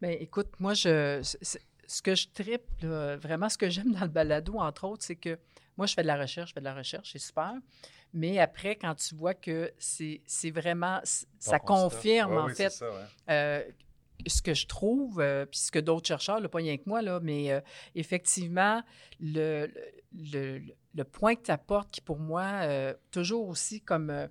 [0.00, 1.22] Ben, écoute, moi, je,
[1.86, 5.38] ce que je tripe, vraiment, ce que j'aime dans le balado, entre autres, c'est que
[5.76, 7.52] moi, je fais de la recherche, je fais de la recherche, c'est super.
[8.12, 11.00] Mais après, quand tu vois que c'est vraiment,
[11.38, 13.04] ça confirme, Ouais, en oui, fait, ça, ouais.
[13.30, 13.64] euh,
[14.26, 17.18] ce que je trouve, euh, puis ce que d'autres chercheurs, pas rien que moi, là,
[17.20, 17.60] mais euh,
[17.96, 18.82] effectivement,
[19.20, 19.66] le,
[20.12, 24.28] le, le- le point que tu apportes, qui pour moi, euh, toujours aussi comme,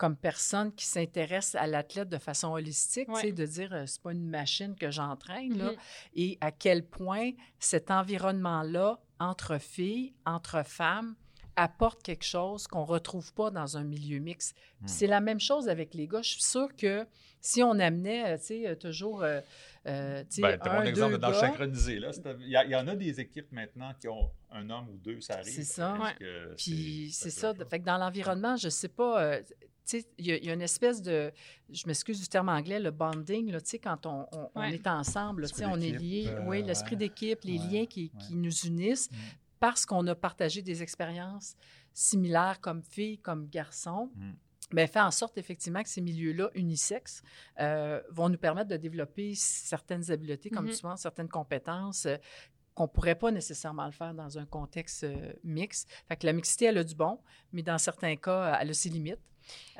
[0.00, 3.32] comme personne qui s'intéresse à l'athlète de façon holistique, tu sais, Ouais.
[3.32, 5.76] de dire, euh, c'est pas une machine que j'entraîne, là, Mhm.
[6.16, 11.14] et à quel point cet environnement-là, entre filles, entre femmes,
[11.56, 14.56] apporte quelque chose qu'on ne retrouve pas dans un milieu mixte.
[14.80, 14.86] Hmm.
[14.86, 16.22] C'est la même chose avec les gars.
[16.22, 17.06] Je suis sûre que
[17.42, 19.40] si on amenait, euh, tu sais, euh, toujours, euh,
[19.86, 22.00] euh, tu sais, Ben, un, mon exemple deux dans le gars, synchronisé.
[22.40, 25.52] Il, y en a des équipes maintenant qui ont un homme ou deux, ça arrive.
[25.52, 25.96] C'est ça.
[25.98, 26.16] Parce Ouais.
[26.18, 27.52] que Puis c'est ça.
[27.68, 29.22] Fait que dans l'environnement, je sais pas.
[29.22, 29.42] euh,
[30.18, 31.32] il y, a- il y a une espèce de,
[31.70, 34.74] je m'excuse du terme anglais, le bonding, là, tu sais, quand on, on- on Ouais.
[34.74, 36.24] est ensemble, là, tu on est liés.
[36.28, 36.96] euh, oui, l'esprit ouais.
[36.98, 38.20] d'équipe, les Ouais, liens qui, ouais.
[38.26, 39.16] qui nous unissent Mm.
[39.58, 41.54] parce qu'on a partagé des expériences
[41.92, 44.10] similaires comme filles, comme garçons.
[44.14, 44.30] Mm.
[44.72, 47.22] Mais fait en sorte effectivement que ces milieux-là unisexes
[47.58, 50.72] euh, vont nous permettre de développer certaines habiletés, comme Mhm.
[50.74, 52.16] tu vois, certaines compétences euh,
[52.74, 55.90] qu'on ne pourrait pas nécessairement le faire dans un contexte euh, mixte.
[56.06, 57.18] Fait que la mixité, elle a du bon,
[57.52, 59.18] mais dans certains cas, elle a ses limites.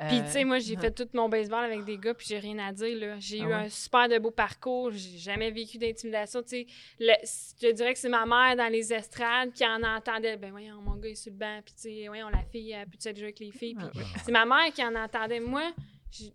[0.07, 2.39] Puis, Euh, tu sais, moi, j'ai fait tout mon baseball avec des gars, puis j'ai
[2.39, 3.15] rien à dire, là.
[3.19, 3.53] J'ai Ah eu ouais?
[3.53, 6.67] un super de beau parcours, j'ai jamais vécu d'intimidation, tu sais.
[6.99, 10.37] Je dirais que c'est ma mère dans les estrades qui en entendait.
[10.37, 12.87] Ben, voyons, mon gars est sur le banc, puis, tu sais, voyons, la fille, elle
[12.87, 13.75] peut-être jouer avec les filles.
[13.75, 15.39] Puis, Ah, c'est ma mère qui en entendait.
[15.39, 15.71] Moi,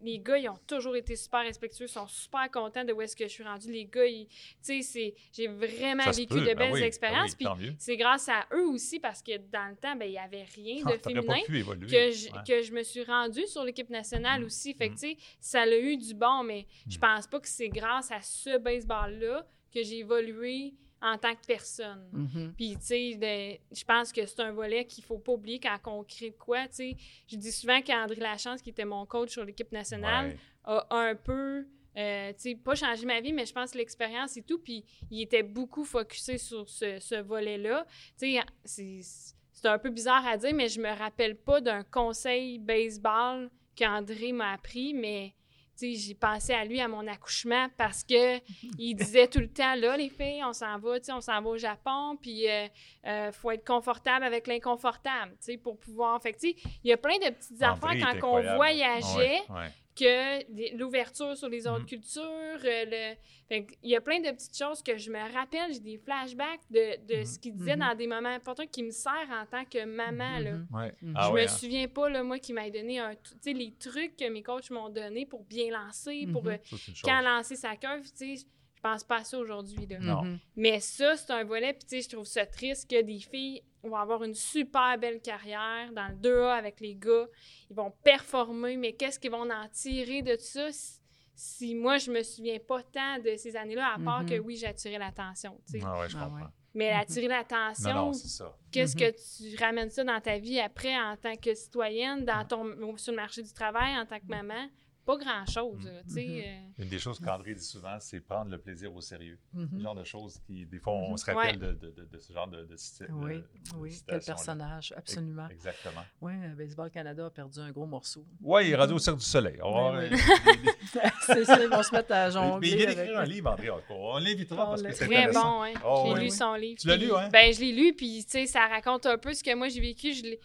[0.03, 3.25] les gars, ils ont toujours été super respectueux, sont super contents de où est-ce que
[3.25, 3.71] je suis rendue.
[3.71, 4.27] Les gars, tu
[4.61, 7.37] sais, c'est- j'ai vraiment Ça vécu de ben belles oui, ben expériences.
[7.41, 10.19] oui, puis c'est grâce à eux aussi, parce que dans le temps, ben, il n'y
[10.19, 11.87] avait rien de Ah, T'aurais féminin évoluer.
[11.87, 12.39] que je, Ouais.
[12.47, 14.45] que je me suis rendue sur l'équipe nationale Mm.
[14.47, 14.75] aussi.
[14.75, 14.97] Fait que, Mm.
[14.97, 17.01] tu sais, ça a eu du bon, mais je Mm.
[17.01, 22.09] pense pas que c'est grâce à ce baseball-là que j'ai évolué en tant que personne.
[22.13, 22.55] mhm.
[22.57, 25.79] Puis, tu sais, de- je pense que c'est un volet qu'il faut pas oublier quand
[25.87, 26.97] on crée de quoi, tu sais.
[27.29, 30.37] Je dis souvent qu'André Lachance, qui était mon coach sur l'équipe nationale, Ouais.
[30.65, 34.43] a un peu, euh, tu sais, pas changé ma vie, mais je pense l'expérience et
[34.43, 34.59] tout.
[34.59, 37.87] Puis il était beaucoup focusé sur ce, ce volet-là.
[38.19, 42.59] Tu sais, c'est un peu bizarre à dire, mais je me rappelle pas d'un conseil
[42.59, 45.35] baseball qu'André m'a appris, mais
[45.79, 48.37] j'ai pensé à lui à mon accouchement parce que
[48.79, 51.41] il disait tout le temps là les filles on s'en va tu sais on s'en
[51.41, 52.67] va au Japon puis euh,
[53.07, 56.91] euh, faut être confortable avec l'inconfortable tu sais pour pouvoir fait que, tu sais, il
[56.91, 59.71] y a plein de petites affaires quand on voyageait Ouais, ouais.
[59.97, 61.87] Que l'ouverture sur les autres Mhm.
[61.87, 62.23] cultures.
[62.65, 63.15] euh,
[63.51, 63.65] le...
[63.83, 65.73] il y a plein de petites choses que je me rappelle.
[65.73, 67.81] J'ai des flashbacks de, de ce qu'il disait Mhm.
[67.81, 70.39] dans des moments importants qui me sert en tant que maman.
[70.39, 70.53] Là.
[70.53, 70.67] Mhm.
[70.73, 70.93] Ouais.
[71.03, 71.15] Mhm.
[71.17, 71.51] Ah je ouais, me hein.
[71.51, 74.71] souviens pas, là, moi, qui m'a donné un, tu sais, les trucs que mes coachs
[74.71, 76.51] m'ont donné pour bien lancer, pour Mhm.
[76.51, 78.03] euh, quand lancer sa curve.
[78.03, 78.45] Tu sais, je
[78.89, 79.87] pense pas à ça aujourd'hui.
[80.01, 80.23] Non.
[80.23, 80.39] Mhm.
[80.57, 81.73] Mais ça, c'est un volet.
[81.73, 85.21] Puis, tu sais, je trouve ça triste que des filles vont avoir une super belle
[85.21, 87.27] carrière dans le 2A avec les gars.
[87.71, 90.71] Ils vont performer, mais qu'est-ce qu'ils vont en tirer de ça?
[90.73, 91.01] Si,
[91.35, 94.29] si moi, je me souviens pas tant de ces années-là, à part Mhm.
[94.31, 95.61] que oui, j'ai attiré l'attention.
[95.67, 95.85] tu sais.
[95.87, 96.37] Ah ouais, je Ah comprends.
[96.45, 96.51] ouais.
[96.75, 97.01] Mais Mhm.
[97.01, 98.55] attirer l'attention, Non, non, c'est ça.
[98.71, 99.11] qu'est-ce que
[99.51, 103.17] tu ramènes ça dans ta vie après en tant que citoyenne, dans ton, sur le
[103.17, 104.69] marché du travail, en tant que maman?
[105.07, 106.27] Pas grand-chose, là, tu sais.
[106.27, 106.43] Mhm.
[106.81, 106.83] euh.
[106.83, 109.39] Une des choses qu'André dit souvent, c'est prendre le plaisir au sérieux.
[109.55, 109.69] Mhm.
[109.75, 112.33] Le genre de choses qui, des fois, on se rappelle de, de- de- de ce
[112.33, 112.77] genre de, de,
[113.13, 113.43] Oui, de- de
[113.79, 115.49] oui, quel personnage, absolument.
[115.49, 116.03] Exactement.
[116.21, 118.27] Oui, Baseball Canada a perdu un gros morceau.
[118.43, 119.59] Oui, il est rendu au Cirque du Soleil.
[119.63, 120.69] On va Oui, voir, oui.
[120.97, 122.69] euh, c'est ça, ils vont se mettre à Mais jongler.
[122.69, 123.71] il vient avec- d'écrire un livre, André.
[123.71, 123.99] encore.
[124.01, 125.59] On l'invitera parce que c'est Très intéressant.
[125.59, 125.73] bon, hein.
[125.85, 126.81] Oh, j'ai oui, lu son livre.
[126.81, 127.29] Tu l'as lu, hein?
[127.33, 129.81] Ben, je l'ai lu, puis, tu sais, ça raconte un peu ce que moi, j'ai
[129.81, 130.13] vécu.
[130.15, 130.41] Je l'ai...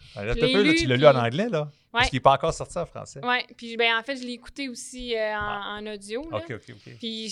[0.62, 1.68] Lu, tu l'as lu en anglais, là?
[1.92, 3.20] Parce qu'il n'est pas encore sorti en français.
[3.24, 5.78] Ouais, puis, ben, en fait, je l'ai écouté aussi euh, en, Ah.
[5.78, 6.38] en audio, là.
[6.38, 6.94] OK, OK, OK.
[6.98, 7.28] Puis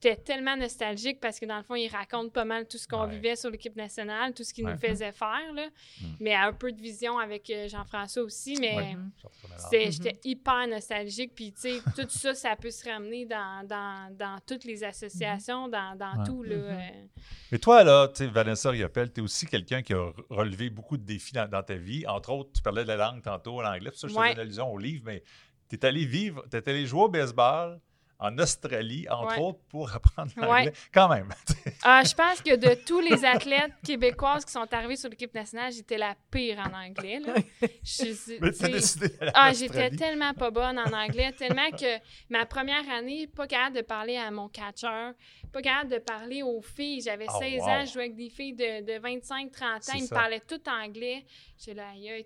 [0.00, 3.04] j'étais tellement nostalgique parce que dans le fond, il raconte pas mal tout ce qu'on
[3.06, 3.14] Ouais.
[3.16, 4.72] vivait sur l'équipe nationale, tout ce qu'il Ouais.
[4.72, 5.66] nous faisait faire, là.
[6.00, 6.06] Mm.
[6.20, 8.94] Mais un peu de vision avec euh, Jean-François aussi, mais Ouais.
[8.94, 9.10] Mhm.
[9.56, 9.92] C'était- Mhm.
[9.92, 11.32] j'étais hyper nostalgique.
[11.34, 15.68] Puis, tu sais, tout ça, ça peut se ramener dans, dans, dans toutes les associations,
[15.68, 16.26] dans, dans Ouais.
[16.26, 16.54] tout, là.
[16.54, 16.78] Euh.
[17.50, 20.70] Mais toi, là, tu sais, Vanessa Riopel, tu es aussi quelqu'un qui a re- relevé
[20.70, 22.06] beaucoup de défis dans, dans ta vie.
[22.06, 23.90] Entre autres, tu parlais de la langue tantôt, l'anglais.
[23.90, 24.22] Pour ça, je Ouais.
[24.28, 25.22] faisais une allusion au livre, mais
[25.68, 27.80] tu es allé vivre, tu es allé jouer au baseball
[28.20, 29.42] en Australie, entre Ouais.
[29.44, 30.72] autres, pour apprendre l'anglais.
[30.92, 31.28] Quand même.
[31.84, 35.70] Ah, je pense que de tous les athlètes québécoises qui sont arrivés sur l'équipe nationale,
[35.72, 37.20] j'étais la pire en anglais.
[37.20, 37.34] là.
[37.84, 41.70] Je Mais tu as tu sais, décidé Ah, j'étais tellement pas bonne en anglais, tellement
[41.70, 41.98] que
[42.30, 45.10] ma première année, pas capable de parler à mon catcher,
[45.52, 47.00] pas capable de parler aux filles.
[47.02, 47.68] J'avais Oh, 16 wow.
[47.68, 50.60] ans, je jouais avec des filles de, de 25-30 ans, C'est ils me parlaient tout
[50.68, 51.24] anglais.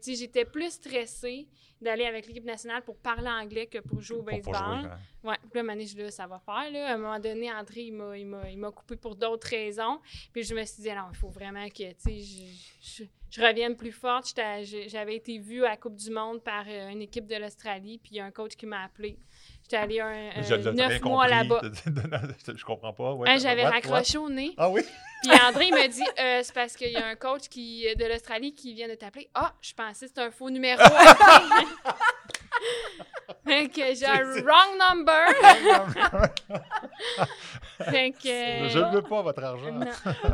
[0.06, 1.48] J'étais plus stressée
[1.80, 4.54] d'aller avec l'équipe nationale pour parler anglais que pour jouer au Pour baseball.
[4.54, 4.98] jouer, hein.
[5.24, 6.70] Ouais, là, je là, ça va faire.
[6.70, 6.88] Là.
[6.88, 10.00] À un moment donné, André, il m'a, coupé pour d'autres raisons.
[10.32, 12.44] Puis je me suis dit, non, il faut vraiment que, je,
[12.80, 14.34] je, je revienne plus forte.
[14.88, 18.12] J'avais été vue à la Coupe du Monde par euh, une équipe de l'Australie, puis
[18.12, 19.16] il y a un coach qui m'a appelé.
[19.62, 21.62] J'étais allée un, euh, neuf mois là-bas.
[22.54, 23.14] je comprends pas.
[23.14, 23.30] ouais.
[23.30, 24.26] Hein, J'avais raccroché what?
[24.26, 24.52] au nez.
[24.58, 24.82] Ah oui?
[25.22, 28.04] Puis André il m'a dit, euh, c'est parce qu'il y a un coach qui, de
[28.04, 29.30] l'Australie qui vient de t'appeler.
[29.32, 30.82] Ah, je pensais que c'était un faux numéro.
[33.46, 35.26] fait que j'ai un wrong number.
[37.90, 38.68] fait que...
[38.68, 39.72] je ne veux pas votre argent.
[39.72, 39.86] Non.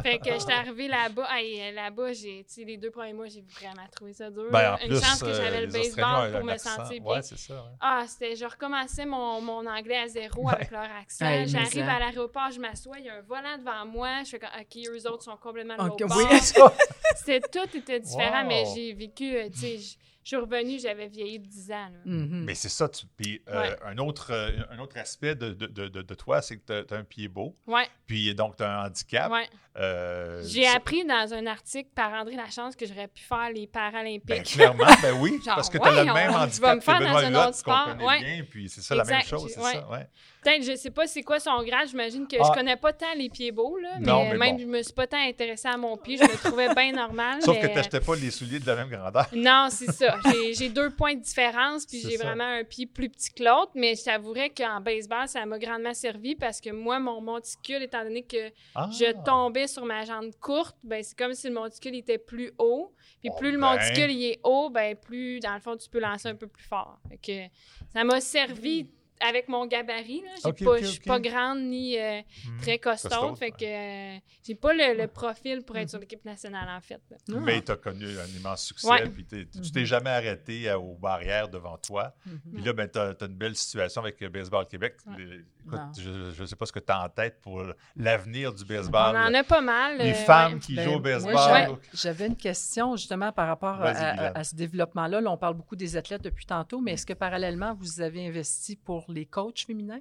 [0.02, 1.26] Fait que j'étais arrivée là-bas.
[1.34, 4.46] Hey, euh, là-bas, j'ai, tu sais, les deux premiers mois, j'ai vraiment trouvé ça dur.
[4.50, 6.76] Ben, en Une plus, chance que euh, j'avais le baseball pour me accent.
[6.76, 7.12] sentir bien.
[7.12, 7.54] Ouais, c'est ça.
[7.54, 7.60] ouais.
[7.80, 10.54] Ah, c'était, je recommençais mon, mon anglais à zéro Ouais.
[10.54, 11.26] avec leur accent.
[11.46, 14.22] J'arrive à l'aéroport, je m'assois, il y a un volant devant moi.
[14.24, 16.72] Je fais comme, OK, eux autres sont complètement de Ok, l'autre oui.
[17.16, 18.48] C'était tout était différent, Wow.
[18.48, 19.98] mais j'ai vécu, euh, tu sais,
[20.30, 21.88] je suis revenue, j'avais vieilli de 10 ans.
[21.90, 21.98] là.
[22.04, 22.44] Mhm.
[22.44, 22.86] Mais c'est ça.
[22.86, 23.76] Tu, puis, euh, Ouais.
[23.86, 26.94] un, autre, euh, un autre aspect de, de, de, de- de toi, c'est que tu
[26.94, 27.56] as, un pied beau.
[27.66, 29.32] Ouais, Puis donc, tu as un handicap.
[29.32, 29.48] ouais.
[29.78, 33.66] Euh, J'ai ça- appris dans un article par André Lachance que j'aurais pu faire les
[33.66, 34.42] Ben, Paralympiques.
[34.42, 36.76] clairement, ben oui, Genre, parce que tu as ouais, le même on- tu vas handicap
[36.76, 38.18] me faire que dans un autre sport, ouais.
[38.18, 39.72] bien, puis c'est ça la même chose, c'est ouais.
[39.74, 40.08] ça, ouais.
[40.42, 41.88] Peut-être, je sais pas c'est quoi son grade.
[41.88, 42.44] J'imagine que Ah.
[42.48, 44.62] je connais pas tant les pieds beaux, là, mais, Non, mais même bon.
[44.62, 46.16] je me suis pas tant intéressée à mon pied.
[46.16, 47.40] Je me trouvais bien normal.
[47.42, 47.62] Sauf mais...
[47.62, 49.26] que tu n'achetais pas les souliers de la même grandeur.
[49.32, 50.17] Non, c'est ça.
[50.54, 53.94] J'ai- deux points de différence, puis j'ai vraiment un pied plus petit que l'autre, mais
[53.94, 58.22] je t'avouerais qu'en baseball, ça m'a grandement servi parce que moi, mon monticule, étant donné
[58.22, 58.88] que Ah.
[58.92, 62.92] je tombais sur ma jambe courte, ben c'est comme si le monticule était plus haut.
[63.20, 63.72] Puis Oh plus le ben.
[63.76, 66.64] monticule il est haut, ben plus, dans le fond, tu peux lancer un peu plus
[66.64, 66.98] fort.
[67.08, 67.54] Fait que
[67.92, 70.22] ça m'a servi avec mon gabarit.
[70.22, 70.30] Là.
[70.42, 71.06] J'ai Ok, pas, ok, Je suis ok.
[71.06, 72.58] pas grande ni euh, Hmm.
[72.60, 73.08] très costaud.
[73.08, 76.80] Costaud, fait que euh, j'ai pas le, le profil pour être sur l'équipe nationale, en
[76.80, 77.00] fait.
[77.10, 77.16] là.
[77.30, 77.40] Ah.
[77.40, 79.08] Mais tu as connu un immense succès, Ouais.
[79.08, 82.14] puis t'es- tu t'es jamais arrêté euh, aux barrières devant toi.
[82.54, 84.96] Puis là, ben, tu as, une belle situation avec euh, Baseball Québec.
[85.06, 85.14] Ouais.
[85.18, 87.62] Les- écoute, je ne sais pas ce que tu as en tête pour
[87.96, 89.16] l'avenir du On baseball.
[89.16, 89.98] en a pas mal.
[89.98, 90.58] les euh, femmes ouais.
[90.60, 91.78] qui Ben, jouent au baseball.
[91.92, 95.20] j'avais- une question justement par rapport à- à ce développement-là.
[95.20, 98.76] Là, on parle beaucoup des athlètes depuis tantôt, mais est-ce que parallèlement, vous avez investi
[98.76, 100.00] pour les coachs féminins?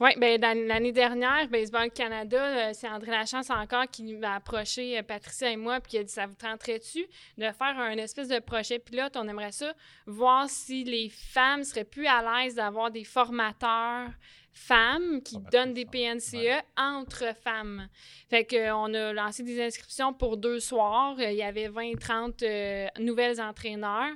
[0.00, 5.02] Oui, ben, l'année dernière, Baseball Canada, euh, c'est André Lachance encore qui m'a approché, euh,
[5.02, 7.04] Patricia et moi, puis qui a dit ça vous tenterait-tu
[7.36, 9.16] de faire un espèce de projet pilote?
[9.16, 9.74] On aimerait ça,
[10.06, 14.10] voir si les femmes seraient plus à l'aise d'avoir des formateurs
[14.58, 17.88] femmes qui Formateurs donnent des PNCE entre femmes.
[18.28, 21.16] Fait qu'on a lancé des inscriptions pour deux soirs.
[21.18, 24.10] Euh, Il y avait 20-30 euh, nouvelles entraîneurs.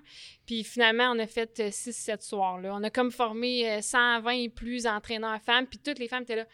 [0.46, 2.60] Puis finalement, on a fait 6-7 soirs.
[2.60, 2.74] Là.
[2.74, 5.66] On a comme formé euh, 120 et plus entraîneurs femmes.
[5.66, 6.46] Puis toutes les femmes étaient là.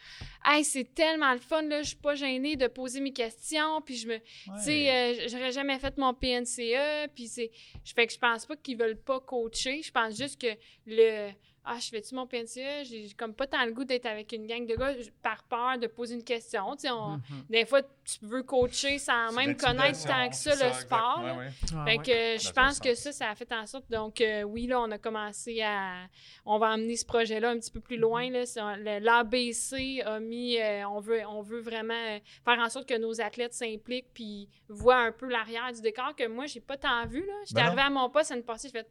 [0.45, 1.81] Hey, c'est tellement le fun, là.
[1.81, 3.81] Je suis pas gênée de poser mes questions.
[3.81, 4.17] Puis je me.
[4.19, 7.09] Tu sais, euh, j'aurais jamais fait mon PNCE.
[7.15, 7.51] Puis c'est.
[7.83, 9.81] Je fais que je pense pas qu'ils veulent pas coacher.
[9.81, 11.31] Je pense juste que le.
[11.65, 12.85] Ah, je fais-tu mon PNCE?
[12.89, 15.87] J'ai comme pas tant le goût d'être avec une gang de gars par peur de
[15.87, 16.71] poser une question.
[16.71, 17.19] Mhm.
[17.49, 21.19] des fois, tu veux coacher sans C'est même connaître tant que ça le sport.
[21.19, 21.37] Ouais, là.
[21.37, 21.47] ouais.
[21.75, 22.03] Ah, Fait ouais.
[22.37, 23.89] que je pense que ça, ça a fait en sorte.
[23.91, 26.07] Donc, euh, oui, là, on a commencé à.
[26.45, 28.29] On va emmener ce projet-là un petit peu plus loin.
[28.31, 28.45] là.
[28.45, 30.57] C'est un- le- L'ABC a mis.
[30.59, 34.47] euh, on, veut, on veut vraiment euh, faire en sorte que nos athlètes s'impliquent puis
[34.69, 37.19] voient un peu l'arrière du décor que moi, j'ai pas tant vu.
[37.25, 37.33] là.
[37.45, 37.67] J'étais Ben non.
[37.67, 38.87] arrivée à mon poste l'année passée, j'ai fait.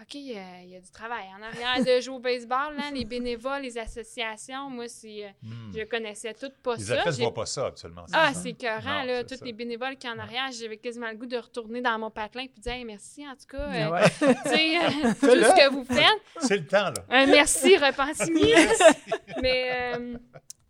[0.00, 3.04] OK, euh, il y a du travail en arrière de jouer au baseball, là, les
[3.04, 4.70] bénévoles, les associations.
[4.70, 5.72] Moi, c'est, euh, Hmm.
[5.76, 7.00] je connaissais tout pas Les ça.
[7.00, 8.04] athlètes ne voient pas ça, absolument.
[8.12, 8.40] ah, ça.
[8.40, 9.24] c'est écœurant, là.
[9.24, 12.46] Tous les bénévoles qui en arrière, j'avais quasiment le goût de retourner dans mon patelin
[12.46, 13.58] puis de dire Hey, merci, en tout cas.
[13.58, 14.02] euh, ouais.
[14.44, 16.22] tu sais, euh, tout ce que vous faites.
[16.42, 17.04] C'est le temps, là.
[17.10, 18.52] Un merci, Repentigny.
[19.42, 20.16] mais euh,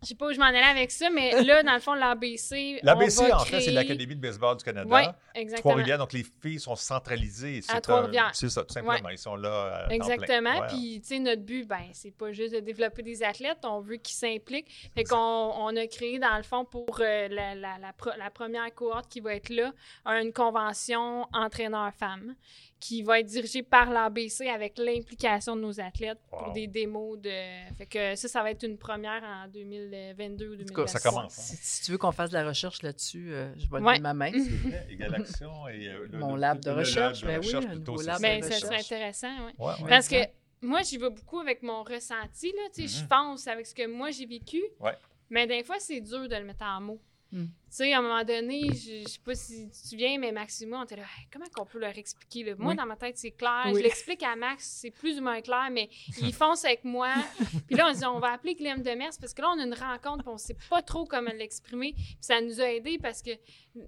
[0.01, 2.79] je sais pas où je m'en allais avec ça, mais là, dans le fond, l'ABC.
[2.83, 4.89] L'ABC, en fait, c'est créer- l'Académie de baseball du Canada.
[4.89, 5.01] Oui,
[5.35, 5.71] exactement.
[5.71, 7.61] Trois-Rivières, donc les filles sont centralisées.
[7.69, 8.31] À Trois-Rivières.
[8.33, 9.09] C'est ça, tout simplement.
[9.09, 9.49] Ils sont là.
[9.49, 9.95] euh, à temps plein.
[9.95, 10.59] Exactement.
[10.61, 10.67] Ouais.
[10.67, 13.97] Puis, tu sais, notre but, ben, c'est pas juste de développer des athlètes, on veut
[13.97, 14.89] qu'ils s'impliquent.
[14.95, 18.29] Fait qu'on on a créé, dans le fond, pour euh, la, la, la, pro- la
[18.29, 19.71] première cohorte qui va être là,
[20.05, 22.35] une convention entraîneur-femme
[22.79, 27.29] qui va être dirigée par l'ABC avec l'implication de nos athlètes pour des démos de.
[27.77, 30.87] Fait que ça, ça va être une première en 2022 ou En tout cas, 2023.
[30.87, 31.39] ça commence.
[31.39, 31.41] hein.
[31.43, 33.91] Si, si tu veux qu'on fasse de la recherche là-dessus, euh, je vais Ouais.
[33.93, 34.31] lever ma main.
[35.15, 37.65] Action et euh, le- Mon le- lab de le recherche, lab de ben oui, recherche
[37.65, 38.19] un plutôt, lab ça.
[38.21, 39.51] Ben, de ça serait intéressant, oui.
[39.57, 39.89] Ouais, ouais.
[39.89, 40.15] Parce que
[40.61, 42.63] moi, j'y vais beaucoup avec mon ressenti, là.
[42.73, 43.07] Tu sais, je Mhm.
[43.09, 44.61] pense avec ce que moi j'ai vécu.
[44.79, 44.93] Ouais.
[45.29, 47.01] Mais des fois, c'est dur de le mettre en mots.
[47.31, 47.45] Mm.
[47.69, 50.31] Tu sais, à un moment donné, je, je sais pas si tu te souviens, mais
[50.31, 52.43] Max et moi, on était là, Hey, comment qu'on peut leur expliquer?
[52.43, 52.55] Là?
[52.57, 52.75] Moi, Oui.
[52.75, 53.63] dans ma tête, c'est clair.
[53.67, 53.75] Oui.
[53.77, 55.87] Je l'explique à Max, c'est plus ou moins clair, mais
[56.19, 57.13] il fonce avec moi.
[57.67, 59.63] Puis là, on se dit, on va appeler Clem Demers parce que là, on a
[59.63, 61.93] une rencontre, puis on sait pas trop comment l'exprimer.
[61.93, 63.39] Puis ça nous a aidé parce que, tu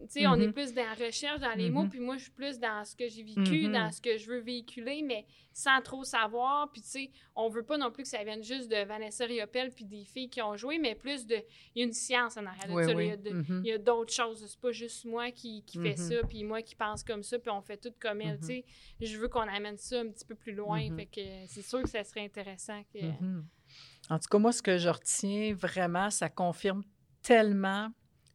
[0.09, 1.89] sais, on est plus dans la recherche, dans les mots, Mhm.
[1.89, 3.71] puis moi, je suis plus dans ce que j'ai vécu, Mhm.
[3.73, 6.71] dans ce que je veux véhiculer, mais sans trop savoir.
[6.71, 9.71] Puis, tu sais, on veut pas non plus que ça vienne juste de Vanessa Riopel
[9.71, 11.35] puis des filles qui ont joué, mais plus de.
[11.75, 12.91] Il y a une science en arrière de Oui, ça.
[12.91, 14.45] Il y a de- y a d'autres choses.
[14.45, 16.09] C'est pas juste moi qui, qui fait Mhm.
[16.09, 18.39] ça, puis moi qui pense comme ça, puis on fait tout comme elle.
[18.39, 18.65] Tu sais.
[18.99, 20.89] Je veux qu'on amène ça un petit peu plus loin.
[20.89, 20.97] Mhm.
[20.97, 22.81] Fait que c'est sûr que ça serait intéressant.
[22.93, 22.99] Que...
[24.09, 26.83] En tout cas, moi, ce que je retiens vraiment, ça confirme
[27.21, 27.89] tellement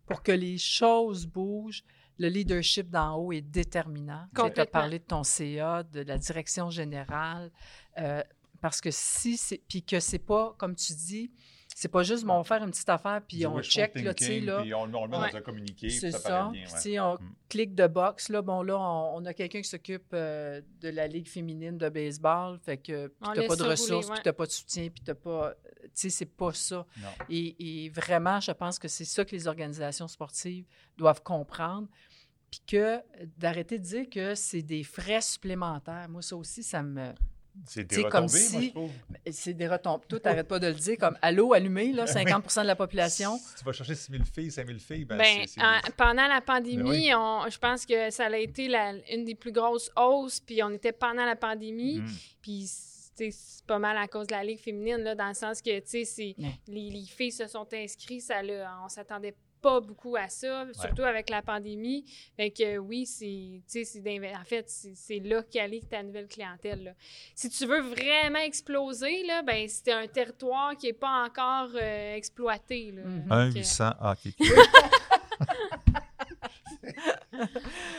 [0.06, 1.82] pour que les choses bougent.
[2.18, 4.26] Le leadership d'en haut est déterminant.
[4.34, 7.52] Tu as parlé de ton CA, de la direction générale,
[7.98, 8.22] euh,
[8.62, 9.58] parce que si c'est.
[9.68, 11.30] Puis que c'est pas, comme tu dis,
[11.78, 14.14] c'est pas juste, bon, on va faire une petite affaire, puis Du on check, là,
[14.14, 14.62] tu sais, là.
[14.62, 15.30] Puis on, on le met Ouais.
[15.30, 16.28] dans un communiqué, puis C'est ça, ça.
[16.30, 16.62] paraît bien.
[16.64, 16.78] Puis, ouais.
[16.78, 17.34] tu sais, on Mm.
[17.50, 18.30] clique de boxe.
[18.30, 21.90] Là, bon, là, on, on a quelqu'un qui s'occupe euh, de la Ligue féminine de
[21.90, 22.58] baseball.
[22.64, 24.14] Fait que On tu n'as laisse pas de ressources, ouais.
[24.14, 25.54] puis tu n'as pas de soutien, puis tu pas.
[25.82, 26.86] Tu sais, c'est pas ça.
[27.28, 30.64] Et, et vraiment, je pense que c'est ça que les organisations sportives
[30.96, 31.88] doivent comprendre.
[32.50, 33.00] Puis que
[33.36, 36.08] d'arrêter de dire que c'est des frais supplémentaires.
[36.08, 37.12] Moi, ça aussi, ça me.
[37.66, 38.90] C'est des comme retombées, moi, si- je trouve.
[39.30, 40.04] C'est des retombées.
[40.08, 40.96] Tout, t'arrêtes pas de le dire.
[40.98, 43.38] Comme allô, allumé, là, 50% de la population.
[43.38, 45.80] Si tu vas chercher 6 000 filles, 5 000 filles, ben, Ben, c'est- c'est en-
[45.84, 47.10] des- pendant la pandémie, Ben oui.
[47.14, 50.70] on- je pense que ça a été la- une des plus grosses hausses, puis on
[50.70, 52.06] était pendant la pandémie, Mm.
[52.42, 53.32] puis c'est
[53.66, 56.04] pas mal à cause de la Ligue féminine, là, dans le sens que tu sais,
[56.04, 56.50] c'est- Ouais.
[56.68, 59.38] les, les filles se sont inscrites, ça, là, on s'attendait pas
[59.80, 62.04] beaucoup à ça, surtout avec la pandémie.
[62.36, 66.02] Fait que oui, c'est, tu sais, c'est d'inve- en fait, c'est c'est là qu'allait ta
[66.02, 66.84] nouvelle clientèle.
[66.84, 66.92] là.
[67.34, 72.92] Si tu veux vraiment exploser, là, ben, un territoire qui est pas encore euh, exploité.
[72.92, 73.02] Là.
[73.30, 74.34] Un Fait que- 800 hockey.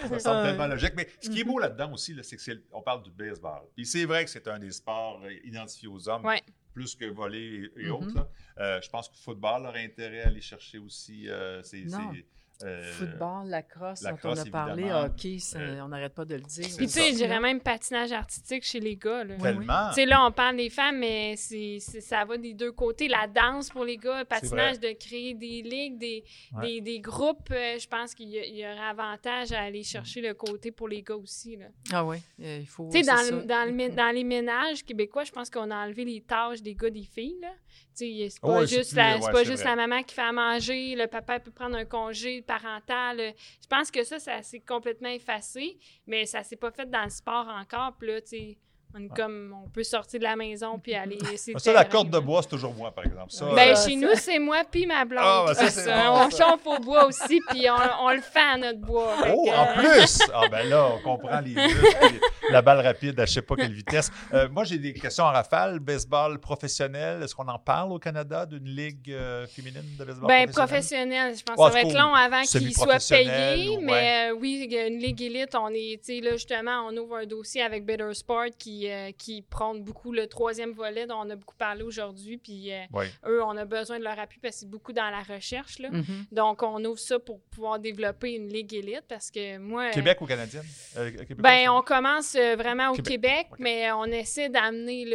[0.10, 0.94] Ça semble tellement logique.
[0.96, 3.62] Mais ce qui est beau là-dedans aussi, là, c'est que c'est- on parle du baseball.
[3.76, 6.42] Puis c'est vrai que c'est un des sports euh, identifiés aux hommes, Ouais.
[6.74, 7.92] plus que voler et, et Mhm.
[7.92, 8.16] autres.
[8.16, 8.28] là.
[8.60, 11.30] Euh, je pense que le football aurait intérêt à aller chercher aussi.
[11.30, 12.12] euh, ces- Non.
[12.13, 12.26] ces,
[12.65, 16.34] euh, Football, lacrosse, dont lacrosse, on a parlé, hockey, ça, Euh, on n'arrête pas de
[16.34, 16.65] le dire.
[16.76, 19.24] Puis tu sais, je dirais même patinage artistique chez les gars.
[19.24, 19.36] Là.
[19.36, 19.89] Tellement.
[19.89, 23.08] Tu sais, là, on parle des femmes, mais c'est, ça va des deux côtés.
[23.08, 26.24] La danse pour les gars, le patinage, de créer des ligues, des,
[26.56, 26.65] Ouais.
[26.65, 29.84] des, des groupes, euh, je pense qu'il y, a- il y aurait avantage à aller
[29.84, 31.58] chercher le côté pour les gars aussi.
[31.58, 31.67] là.
[31.93, 32.89] Ah oui, euh, il faut.
[32.91, 33.32] Tu sais, dans, ça.
[33.36, 36.63] le- dans, le mé- dans les ménages québécois, je pense qu'on a enlevé les tâches
[36.63, 37.38] des gars des filles.
[37.39, 37.52] Là.
[37.98, 40.96] C'est pas Ouais, juste, plus- la, ouais, pas juste la maman qui fait à manger,
[40.96, 43.34] le papa peut prendre un congé parental.
[43.62, 47.10] Je pense que ça, ça s'est complètement effacé, mais ça s'est pas fait dans le
[47.10, 47.96] sport encore.
[47.98, 48.58] Puis là, tu sais,
[49.00, 51.18] on est comme, on peut sortir de la maison puis aller.
[51.36, 53.32] c'est Ah, Ça, la corde de bois, c'est toujours moi, par exemple.
[53.32, 55.22] Ça, Ben, euh, chez nous, c'est moi puis ma blonde.
[55.24, 56.10] Ah, ben, ça, qui c'est fait ça.
[56.10, 59.14] bon, on chauffe au bois aussi, puis on, on le fait à notre bois.
[59.34, 60.20] Oh, que, en euh, plus!
[60.34, 63.74] Ah, ben là, on comprend les muscles, la balle rapide à je sais pas quelle
[63.74, 64.12] vitesse.
[64.34, 65.80] Euh, moi, j'ai des questions en rafale.
[65.80, 70.50] Baseball professionnel, est-ce qu'on en parle au Canada d'une ligue euh, féminine de baseball Ben,
[70.50, 70.68] professionnel?
[70.68, 71.36] professionnel.
[71.38, 73.78] Je pense Ah, que ça va être long avant qu'il soit payé.
[73.78, 75.56] ou- Mais euh, oui, une ligue élite.
[75.56, 79.12] On est, tu sais, là, justement, on ouvre un dossier avec Better Sport qui, euh,
[79.17, 82.38] qui prône beaucoup le troisième volet dont on a beaucoup parlé aujourd'hui.
[82.38, 82.84] Puis euh,
[83.28, 85.80] eux, on a besoin de leur appui parce que c'est beaucoup dans la recherche.
[85.80, 85.89] Là.
[85.91, 86.26] Mhm.
[86.32, 89.86] Donc, on ouvre ça pour pouvoir développer une ligue élite parce que moi.
[89.86, 90.63] euh, Québec ou canadienne?
[90.97, 93.47] Euh, Ben, on commence vraiment au Québec.
[93.60, 95.06] Mais on essaie d'amener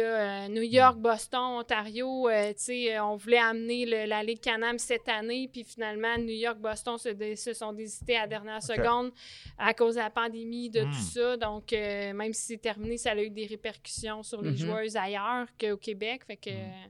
[0.49, 2.27] New York, Boston, Ontario.
[2.29, 6.57] tu sais, on voulait amener le- la Ligue Canam cette année, puis finalement, New York,
[6.57, 9.11] Boston se, dé- se sont décidés à la dernière seconde
[9.57, 10.91] à cause de la pandémie, de Hmm.
[10.91, 11.37] tout ça.
[11.37, 14.57] Donc, euh, même si c'est terminé, ça a eu des répercussions sur les Mhm.
[14.57, 16.23] joueuses ailleurs qu'au Québec.
[16.25, 16.49] Fait que.
[16.49, 16.53] Hmm.
[16.53, 16.87] euh,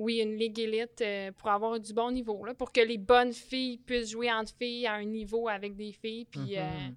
[0.00, 3.32] oui, une ligue élite euh, pour avoir du bon niveau, là, pour que les bonnes
[3.32, 6.24] filles puissent jouer entre filles à un niveau avec des filles.
[6.24, 6.56] Puis Mhm.
[6.58, 6.90] euh,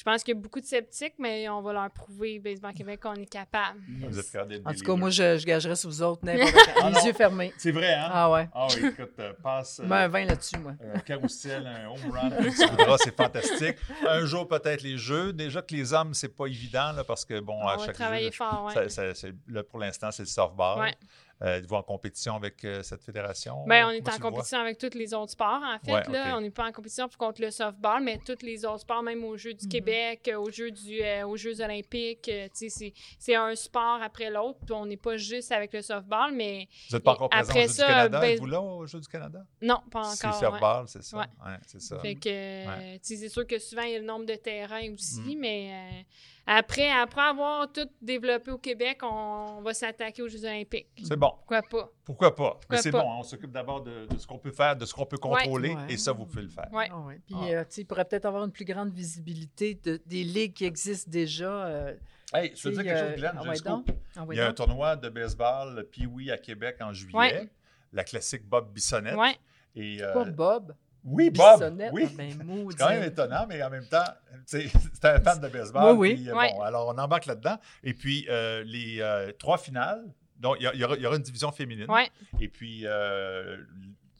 [0.00, 3.00] je pense qu'il y a beaucoup de sceptiques, mais on va leur prouver, Baseball Québec,
[3.02, 3.80] qu'on est capable.
[4.08, 4.34] Vous êtes
[4.64, 6.54] En tout cas, moi, je, je gagerais sur vous autres n'importe.
[6.82, 7.04] Ah Les non.
[7.04, 7.52] yeux fermés.
[7.58, 8.08] C'est vrai, hein?
[8.10, 8.48] Ah ouais.
[8.54, 9.80] Ah oui, écoute, euh, passe.
[9.80, 10.72] euh, Mets un vin là-dessus, moi.
[10.94, 13.76] un carrousel, un home run, voudras, c'est fantastique.
[14.08, 15.34] Un jour, peut-être les jeux.
[15.34, 17.96] Déjà que les hommes, c'est pas évident, là, parce que, bon, on à va chaque
[17.96, 18.72] travailler jeu, fort, ouais.
[18.72, 20.80] ça- ça- c'est- là, pour l'instant, c'est le softball.
[20.80, 20.94] Ouais.
[21.42, 23.64] Euh, Êtes-vous en compétition avec euh, cette fédération?
[23.66, 25.90] Ben, on est en compétition avec tous les autres sports, en fait.
[25.90, 26.36] Ouais, là.
[26.36, 29.38] On n'est pas en compétition contre le softball, mais tous les autres sports, même aux
[29.38, 29.70] Jeux du Mhm.
[29.72, 34.28] Québec, euh, aux, Jeux du, euh, aux Jeux olympiques, euh, c'est- c'est un sport après
[34.28, 34.58] l'autre.
[34.70, 37.68] On n'est pas juste avec le softball, mais Vous n'êtes pas encore présent après au
[37.68, 38.20] Jeux ça, du Canada?
[38.20, 39.42] ben- Êtes-vous là au Jeux du Canada?
[39.62, 40.40] non, pas C'est encore.
[40.42, 40.46] ouais.
[40.50, 41.16] softball, c'est ça.
[41.18, 41.24] Ouais.
[41.46, 41.98] Ouais, c'est ça.
[42.00, 45.38] Fait que, c'est sûr que souvent, il y a le nombre de terrains aussi, Mm.
[45.40, 46.02] mais euh,
[46.46, 50.88] Après, après avoir tout développé au Québec, on va s'attaquer aux Jeux olympiques.
[51.04, 51.28] C'est bon.
[51.36, 51.90] Pourquoi pas?
[52.04, 52.58] Pourquoi pas?
[52.70, 54.92] Mais c'est bon, hein, on s'occupe d'abord de, de ce qu'on peut faire, de ce
[54.94, 55.92] qu'on peut contrôler, Ouais.
[55.92, 56.68] et ça, vous pouvez le faire.
[56.72, 56.88] Ouais.
[56.90, 57.20] Ah ouais.
[57.24, 57.44] Puis, Ah.
[57.46, 60.64] euh, tu sais, il pourrait peut-être avoir une plus grande visibilité de- des ligues qui
[60.64, 61.66] existent déjà.
[61.66, 61.94] euh,
[62.32, 63.90] Hey, je veux dire quelque chose, euh, Glenn, ah j'ai scoop.
[64.16, 67.16] Ah Il y a un tournoi de baseball, Pee-Wee à Québec en juillet.
[67.18, 67.48] Ouais.
[67.92, 69.16] La classique Bob Bissonnette.
[69.16, 69.36] Ouais.
[69.74, 70.74] Et, euh, Pas Bob?
[71.04, 71.58] Oui, Bob.
[71.60, 71.90] Bissonnette.
[71.92, 72.04] Oui.
[72.08, 72.66] Ah ben.
[72.70, 74.04] C'est quand même étonnant, mais en même temps,
[74.48, 75.96] tu sais, c'est un fan de baseball.
[75.96, 76.14] Oui, oui.
[76.16, 76.52] puis, euh, Ouais.
[76.54, 77.56] bon, alors, on embarque là-dedans.
[77.82, 80.04] Et puis, euh, les euh, trois finales,
[80.38, 81.90] donc il y, aura, il y aura une division féminine.
[81.90, 82.08] Ouais.
[82.40, 83.56] Et puis, euh,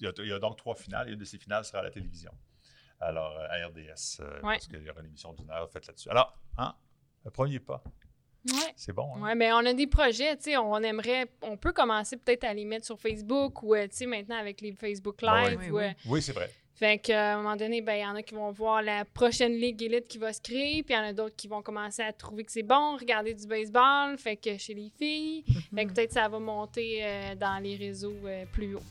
[0.00, 1.78] il, y a, il y a donc trois finales, et une de ces finales sera
[1.78, 2.32] à la télévision.
[3.00, 4.54] Alors, à RDS, euh, Ouais.
[4.56, 6.10] parce qu'il y aura une émission d'une heure faite là-dessus.
[6.10, 6.74] Alors, hein,
[7.24, 7.82] le premier pas,
[8.46, 8.72] Ouais.
[8.76, 9.14] c'est bon.
[9.16, 9.20] hein?
[9.22, 12.54] Ouais, mais on a des projets, tu sais, on aimerait, on peut commencer peut-être à
[12.54, 15.58] les mettre sur Facebook ou, tu sais, maintenant avec les Facebook Live.
[15.60, 15.84] Oui, ou, oui.
[15.84, 16.50] euh, Oui, c'est vrai.
[16.80, 19.52] Fait qu'à un moment donné, ben, il y en a qui vont voir la prochaine
[19.52, 22.00] ligue élite qui va se créer, puis il y en a d'autres qui vont commencer
[22.00, 25.92] à trouver que c'est bon, regarder du baseball, fait que chez les filles, fait que
[25.92, 28.82] peut-être ça va monter euh, dans les réseaux euh, plus haut.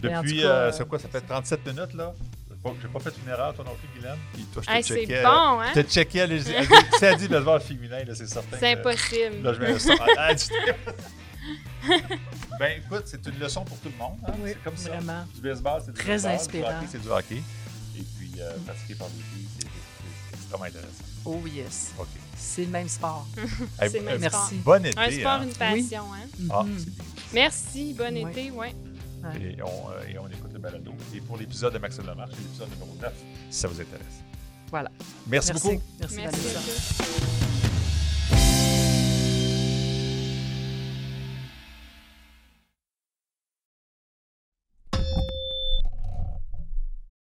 [0.00, 2.14] Depuis, tout cas, euh, euh, c'est quoi, ça fait 37 minutes, là?
[2.48, 4.18] J'ai pas- J'ai pas fait une erreur, toi non plus, Guylaine?
[4.32, 5.22] Puis toi, je te Hey, c'est checkais.
[5.24, 5.28] bon,
[5.60, 5.72] hein?
[5.74, 6.66] Je te checkais, elle, elle, elle,
[6.98, 8.56] si elle dit baseball féminin, là, c'est certain.
[8.60, 9.42] C'est impossible.
[9.42, 9.94] Là, je mets ça.
[11.84, 12.14] Ah,
[12.58, 14.18] ben, écoute, c'est une leçon pour tout le monde.
[14.26, 14.32] hein.
[14.40, 14.90] Oui, c'est comme ça.
[14.90, 15.24] vraiment.
[15.34, 16.32] Du baseball, c'est du Très baseball.
[16.32, 16.68] inspirant.
[16.68, 17.42] Du hockey, c'est du hockey.
[17.98, 19.66] Et puis, euh, pratiqué par des filles, c'est-
[20.34, 21.04] extrêmement intéressant.
[21.24, 21.92] Oh yes.
[21.98, 22.06] OK.
[22.36, 23.26] C'est le même sport.
[23.80, 24.36] Hey, C'est euh, même merci.
[24.36, 24.78] sport.
[24.78, 24.98] Bon été.
[24.98, 25.42] Un sport, hein.
[25.44, 26.26] une passion, hein?
[26.50, 26.78] Ah, Mhm.
[26.78, 27.04] c'est bien.
[27.32, 28.74] Merci, bon été, ouais.
[29.40, 30.92] Et on, euh, et on écoute le balado.
[31.14, 33.12] Et pour l'épisode de Maxime Lemarche, c'est l'épisode numéro 9,
[33.50, 34.18] si ça vous intéresse.
[34.70, 34.90] Voilà.
[35.28, 35.68] Merci, Merci.
[35.68, 35.82] beaucoup.
[36.00, 37.71] Merci, Merci.